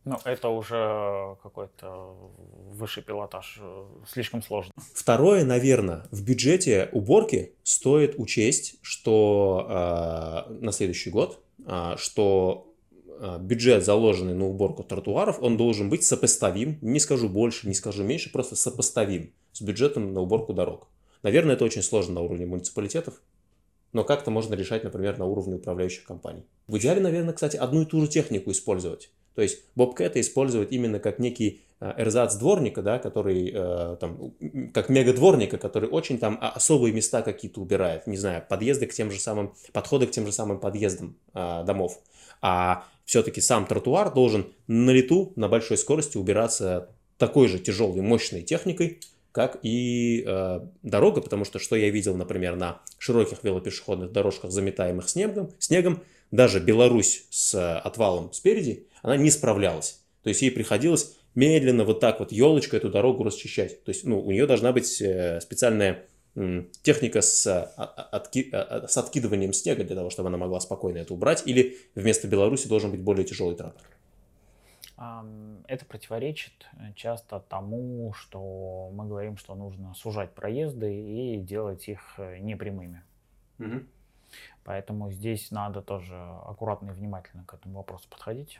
Ну, 0.04 0.18
это 0.26 0.50
уже 0.50 1.38
какой-то 1.44 2.16
высший 2.72 3.04
пилотаж, 3.04 3.60
э, 3.62 3.86
слишком 4.08 4.42
сложно. 4.42 4.72
Второе, 4.96 5.46
наверное, 5.46 6.06
в 6.10 6.24
бюджете 6.24 6.90
уборки 6.94 7.54
стоит 7.62 8.16
учесть, 8.18 8.80
что 8.82 9.68
э, 9.70 10.54
на 10.62 10.72
следующий 10.72 11.12
год, 11.12 11.44
э, 11.68 11.94
что 11.98 12.71
бюджет, 13.40 13.86
заложенный 13.86 14.34
на 14.34 14.48
уборку 14.48 14.84
тротуаров, 14.84 15.42
он 15.42 15.58
должен 15.58 15.90
быть 15.90 16.04
сопоставим, 16.04 16.78
не 16.82 17.00
скажу 17.00 17.30
больше, 17.30 17.68
не 17.68 17.74
скажу 17.74 18.04
меньше, 18.04 18.32
просто 18.32 18.56
сопоставим 18.56 19.32
с 19.52 19.62
бюджетом 19.62 20.14
на 20.14 20.22
уборку 20.22 20.54
дорог. 20.54 20.88
Наверное, 21.24 21.56
это 21.56 21.66
очень 21.66 21.84
сложно 21.84 22.16
на 22.16 22.22
уровне 22.22 22.46
муниципалитетов, 22.46 23.22
но 23.94 24.04
как-то 24.04 24.32
можно 24.32 24.56
решать, 24.56 24.84
например, 24.84 25.18
на 25.18 25.26
уровне 25.26 25.56
управляющих 25.56 26.06
компаний. 26.06 26.46
В 26.68 26.78
идеале, 26.78 27.02
наверное, 27.02 27.34
кстати, 27.34 27.58
одну 27.58 27.84
и 27.84 27.86
ту 27.86 28.02
же 28.02 28.08
технику 28.08 28.52
использовать. 28.52 29.12
То 29.36 29.42
есть 29.42 29.64
Bobcat 29.78 30.12
использовать 30.16 30.72
именно 30.72 31.00
как 31.00 31.20
некий 31.20 31.62
э, 31.80 31.94
эрзац 31.98 32.36
дворника, 32.36 32.82
да, 32.82 33.00
который 33.00 33.52
э, 33.54 33.98
там, 34.00 34.34
как 34.74 34.90
мега-дворника, 34.90 35.58
который 35.58 35.90
очень 35.90 36.18
там 36.20 36.38
особые 36.42 36.94
места 36.94 37.22
какие-то 37.22 37.62
убирает, 37.62 38.08
не 38.08 38.18
знаю, 38.18 38.44
подъезды 38.48 38.88
к 38.88 38.94
тем 38.94 39.10
же 39.10 39.20
самым, 39.20 39.54
подходы 39.72 40.08
к 40.08 40.12
тем 40.12 40.26
же 40.26 40.32
самым 40.32 40.60
подъездам 40.60 41.16
э, 41.34 41.64
домов. 41.66 42.02
А 42.42 42.86
все-таки 43.06 43.42
сам 43.42 43.66
тротуар 43.66 44.14
должен 44.14 44.48
на 44.68 44.92
лету, 44.92 45.34
на 45.36 45.48
большой 45.48 45.78
скорости 45.78 46.18
убираться 46.18 46.90
такой 47.18 47.48
же 47.48 47.60
тяжелой, 47.60 48.02
мощной 48.02 48.42
техникой, 48.42 49.00
как 49.32 49.60
и 49.64 50.24
э, 50.26 50.62
дорога, 50.82 51.22
потому 51.22 51.46
что 51.46 51.60
что 51.60 51.76
я 51.76 51.90
видел, 51.90 52.16
например, 52.16 52.56
на 52.56 52.82
широких 52.98 53.44
велопешеходных 53.44 54.12
дорожках, 54.12 54.52
заметаемых 54.52 55.08
снегом, 55.08 55.52
снегом, 55.60 56.02
даже 56.32 56.60
Беларусь 56.60 57.26
с 57.30 57.80
отвалом 57.80 58.34
спереди, 58.34 58.88
она 59.02 59.18
не 59.18 59.30
справлялась. 59.30 60.02
То 60.24 60.30
есть 60.30 60.42
ей 60.42 60.52
приходилось 60.52 61.16
медленно 61.36 61.84
вот 61.84 62.00
так 62.00 62.20
вот 62.20 62.32
елочкой 62.32 62.80
эту 62.80 62.90
дорогу 62.90 63.24
расчищать. 63.24 63.84
То 63.84 63.90
есть 63.90 64.06
ну, 64.06 64.20
у 64.20 64.32
нее 64.32 64.48
должна 64.48 64.72
быть 64.72 65.02
э, 65.02 65.40
специальная 65.42 66.06
техника 66.82 67.22
с, 67.22 67.46
а, 67.48 67.74
а, 67.76 67.86
отки, 67.86 68.50
а, 68.54 68.88
с 68.88 68.98
откидыванием 68.98 69.54
снега 69.54 69.84
для 69.84 69.96
того, 69.96 70.10
чтобы 70.10 70.30
она 70.30 70.38
могла 70.38 70.60
спокойно 70.60 71.00
это 71.00 71.14
убрать, 71.14 71.44
или 71.46 71.78
вместо 71.96 72.28
Беларуси 72.28 72.68
должен 72.68 72.92
быть 72.92 73.02
более 73.02 73.26
тяжелый 73.26 73.56
трактор? 73.56 73.88
Это 75.68 75.84
противоречит 75.88 76.54
э, 76.74 76.94
часто 76.96 77.40
тому, 77.40 78.14
что 78.14 78.92
мы 78.94 79.08
говорим, 79.08 79.36
что 79.36 79.56
нужно 79.56 79.96
сужать 79.96 80.32
проезды 80.36 80.94
и 80.94 81.38
делать 81.40 81.88
их 81.90 82.02
э, 82.18 82.38
непрямыми. 82.38 83.02
Угу. 83.58 83.80
Поэтому 84.64 85.12
здесь 85.12 85.50
надо 85.50 85.82
тоже 85.82 86.16
аккуратно 86.16 86.92
и 86.92 86.94
внимательно 86.94 87.46
к 87.46 87.54
этому 87.56 87.78
вопросу 87.78 88.08
подходить. 88.10 88.60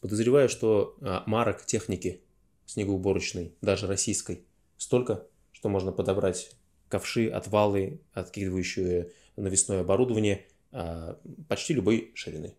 Подозреваю, 0.00 0.48
что 0.48 0.96
марок 1.26 1.64
техники 1.64 2.20
снегоуборочной, 2.66 3.54
даже 3.62 3.86
российской, 3.86 4.44
столько, 4.76 5.24
что 5.52 5.68
можно 5.68 5.92
подобрать 5.92 6.50
ковши, 6.88 7.28
отвалы, 7.28 8.00
откидывающие 8.12 9.10
навесное 9.36 9.80
оборудование 9.80 10.46
а, 10.72 11.18
почти 11.48 11.74
любой 11.74 12.12
ширины. 12.14 12.54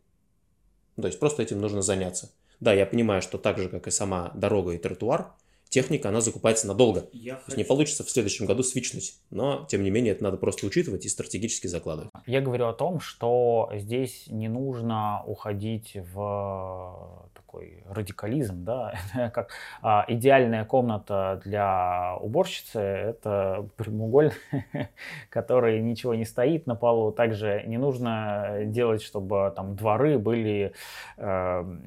То 0.95 1.07
есть 1.07 1.19
просто 1.19 1.43
этим 1.43 1.59
нужно 1.61 1.81
заняться. 1.81 2.31
Да, 2.59 2.73
я 2.73 2.85
понимаю, 2.85 3.21
что 3.21 3.37
так 3.37 3.59
же, 3.59 3.69
как 3.69 3.87
и 3.87 3.91
сама 3.91 4.31
дорога 4.33 4.71
и 4.71 4.77
тротуар, 4.77 5.33
техника, 5.69 6.09
она 6.09 6.21
закупается 6.21 6.67
надолго. 6.67 7.07
Я 7.11 7.35
То 7.35 7.43
есть 7.47 7.57
не 7.57 7.63
получится 7.63 8.03
в 8.03 8.09
следующем 8.09 8.45
году 8.45 8.63
свичнуть, 8.63 9.15
но, 9.29 9.65
тем 9.69 9.83
не 9.83 9.89
менее, 9.89 10.13
это 10.13 10.23
надо 10.23 10.37
просто 10.37 10.65
учитывать 10.65 11.05
и 11.05 11.09
стратегически 11.09 11.67
закладывать. 11.67 12.11
Я 12.25 12.41
говорю 12.41 12.67
о 12.67 12.73
том, 12.73 12.99
что 12.99 13.71
здесь 13.75 14.27
не 14.27 14.47
нужно 14.47 15.23
уходить 15.25 15.97
в 16.13 17.27
такой 17.33 17.83
радикализм, 17.89 18.63
да, 18.63 18.93
как 19.33 19.49
а, 19.81 20.05
идеальная 20.07 20.65
комната 20.65 21.41
для 21.43 22.17
уборщицы, 22.21 22.79
это 22.79 23.67
прямоугольник, 23.75 24.33
который 25.29 25.81
ничего 25.81 26.15
не 26.15 26.25
стоит 26.25 26.67
на 26.67 26.75
полу. 26.75 27.11
Также 27.11 27.63
не 27.65 27.77
нужно 27.77 28.59
делать, 28.65 29.01
чтобы 29.01 29.53
там 29.55 29.75
дворы 29.75 30.17
были 30.17 30.73
э, 31.17 31.77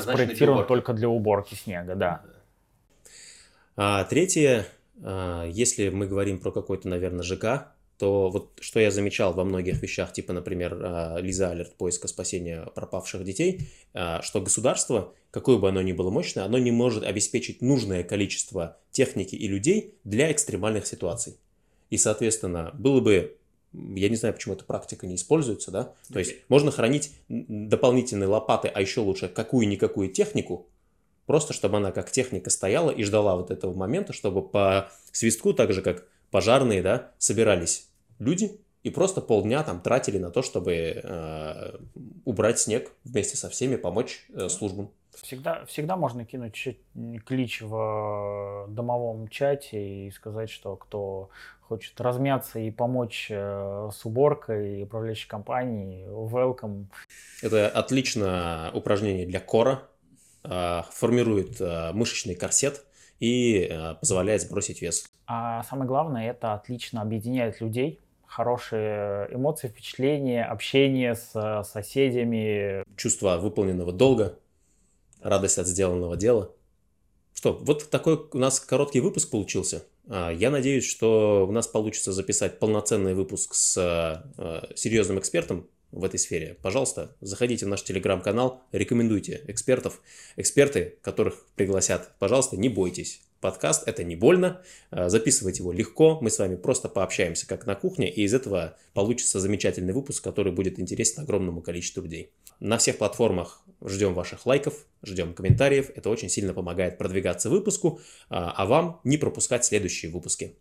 спроектированы 0.00 0.64
только 0.64 0.92
для 0.92 1.08
уборки 1.08 1.54
снега, 1.54 1.94
да. 1.94 2.22
А 3.76 4.04
третье, 4.04 4.66
а, 5.02 5.46
если 5.46 5.88
мы 5.88 6.06
говорим 6.06 6.38
про 6.38 6.50
какой-то, 6.50 6.88
наверное, 6.88 7.22
ЖК, 7.22 7.72
то 7.98 8.30
вот 8.30 8.58
что 8.60 8.80
я 8.80 8.90
замечал 8.90 9.32
во 9.32 9.44
многих 9.44 9.80
вещах, 9.80 10.12
типа, 10.12 10.32
например, 10.32 10.76
а, 10.82 11.18
Лиза 11.20 11.50
Алерт, 11.50 11.74
поиска 11.76 12.08
спасения 12.08 12.66
пропавших 12.74 13.24
детей, 13.24 13.60
а, 13.94 14.20
что 14.22 14.40
государство, 14.40 15.14
какое 15.30 15.58
бы 15.58 15.68
оно 15.68 15.82
ни 15.82 15.92
было 15.92 16.10
мощное, 16.10 16.44
оно 16.44 16.58
не 16.58 16.72
может 16.72 17.04
обеспечить 17.04 17.62
нужное 17.62 18.02
количество 18.02 18.76
техники 18.90 19.36
и 19.36 19.46
людей 19.46 19.94
для 20.04 20.32
экстремальных 20.32 20.86
ситуаций. 20.86 21.36
И, 21.90 21.96
соответственно, 21.96 22.72
было 22.74 23.00
бы 23.00 23.36
я 23.72 24.08
не 24.08 24.16
знаю, 24.16 24.34
почему 24.34 24.54
эта 24.54 24.64
практика 24.64 25.06
не 25.06 25.14
используется, 25.14 25.70
да? 25.70 25.94
То 26.12 26.18
есть 26.18 26.34
можно 26.48 26.70
хранить 26.70 27.12
дополнительные 27.28 28.28
лопаты, 28.28 28.68
а 28.68 28.80
еще 28.80 29.00
лучше 29.00 29.28
какую-никакую 29.28 30.10
технику, 30.10 30.66
Просто 31.26 31.52
чтобы 31.52 31.76
она 31.76 31.92
как 31.92 32.10
техника 32.10 32.50
стояла 32.50 32.90
и 32.90 33.04
ждала 33.04 33.36
вот 33.36 33.50
этого 33.50 33.74
момента, 33.74 34.12
чтобы 34.12 34.42
по 34.42 34.90
свистку, 35.12 35.52
так 35.54 35.72
же 35.72 35.82
как 35.82 36.06
пожарные, 36.30 36.82
да, 36.82 37.10
собирались 37.18 37.88
люди 38.18 38.60
и 38.82 38.90
просто 38.90 39.20
полдня 39.20 39.62
там 39.62 39.80
тратили 39.80 40.18
на 40.18 40.30
то, 40.30 40.42
чтобы 40.42 40.72
э, 40.74 41.76
убрать 42.24 42.58
снег 42.58 42.92
вместе 43.04 43.36
со 43.36 43.48
всеми, 43.48 43.76
помочь 43.76 44.26
э, 44.34 44.48
службам. 44.48 44.90
Всегда, 45.22 45.64
всегда 45.66 45.96
можно 45.96 46.24
кинуть 46.24 46.76
клич 47.26 47.60
в 47.60 48.66
домовом 48.68 49.28
чате 49.28 50.06
и 50.06 50.10
сказать, 50.10 50.50
что 50.50 50.74
кто 50.76 51.28
хочет 51.60 52.00
размяться 52.00 52.58
и 52.58 52.70
помочь 52.70 53.28
э, 53.30 53.90
с 53.92 54.04
уборкой 54.04 54.80
и 54.80 54.82
управляющей 54.82 55.28
компанией, 55.28 56.06
welcome. 56.08 56.86
Это 57.40 57.68
отличное 57.68 58.72
упражнение 58.72 59.26
для 59.26 59.38
кора, 59.38 59.82
Э, 59.82 59.91
формирует 60.44 61.60
э, 61.60 61.92
мышечный 61.92 62.34
корсет 62.34 62.84
и 63.20 63.68
э, 63.70 63.94
позволяет 63.94 64.42
сбросить 64.42 64.82
вес. 64.82 65.06
А 65.26 65.62
самое 65.62 65.86
главное, 65.86 66.30
это 66.30 66.54
отлично 66.54 67.02
объединяет 67.02 67.60
людей, 67.60 68.00
хорошие 68.26 69.28
эмоции, 69.30 69.68
впечатления, 69.68 70.44
общение 70.44 71.14
с 71.14 71.62
соседями. 71.64 72.84
Чувство 72.96 73.36
выполненного 73.36 73.92
долга, 73.92 74.38
радость 75.20 75.58
от 75.58 75.68
сделанного 75.68 76.16
дела. 76.16 76.50
Что, 77.34 77.52
вот 77.52 77.88
такой 77.90 78.20
у 78.32 78.38
нас 78.38 78.58
короткий 78.58 79.00
выпуск 79.00 79.30
получился. 79.30 79.84
А, 80.08 80.30
я 80.30 80.50
надеюсь, 80.50 80.84
что 80.84 81.46
у 81.48 81.52
нас 81.52 81.68
получится 81.68 82.12
записать 82.12 82.58
полноценный 82.58 83.14
выпуск 83.14 83.54
с 83.54 84.24
серьезным 84.74 85.18
экспертом, 85.18 85.68
в 85.92 86.04
этой 86.04 86.18
сфере, 86.18 86.56
пожалуйста, 86.62 87.14
заходите 87.20 87.66
в 87.66 87.68
наш 87.68 87.82
телеграм-канал, 87.84 88.62
рекомендуйте 88.72 89.42
экспертов. 89.46 90.00
Эксперты, 90.36 90.96
которых 91.02 91.46
пригласят, 91.54 92.12
пожалуйста, 92.18 92.56
не 92.56 92.68
бойтесь. 92.68 93.20
Подкаст 93.40 93.88
это 93.88 94.04
не 94.04 94.14
больно, 94.14 94.62
э, 94.92 95.08
записывать 95.08 95.58
его 95.58 95.72
легко, 95.72 96.20
мы 96.20 96.30
с 96.30 96.38
вами 96.38 96.54
просто 96.54 96.88
пообщаемся 96.88 97.46
как 97.46 97.66
на 97.66 97.74
кухне, 97.74 98.08
и 98.08 98.22
из 98.22 98.32
этого 98.32 98.76
получится 98.94 99.40
замечательный 99.40 99.92
выпуск, 99.92 100.22
который 100.22 100.52
будет 100.52 100.78
интересен 100.78 101.24
огромному 101.24 101.60
количеству 101.60 102.02
людей. 102.02 102.30
На 102.60 102.78
всех 102.78 102.98
платформах 102.98 103.60
ждем 103.84 104.14
ваших 104.14 104.46
лайков, 104.46 104.86
ждем 105.02 105.34
комментариев, 105.34 105.90
это 105.92 106.08
очень 106.08 106.28
сильно 106.28 106.54
помогает 106.54 106.98
продвигаться 106.98 107.50
выпуску, 107.50 108.00
а, 108.28 108.52
а 108.52 108.64
вам 108.64 109.00
не 109.02 109.16
пропускать 109.16 109.64
следующие 109.64 110.12
выпуски. 110.12 110.54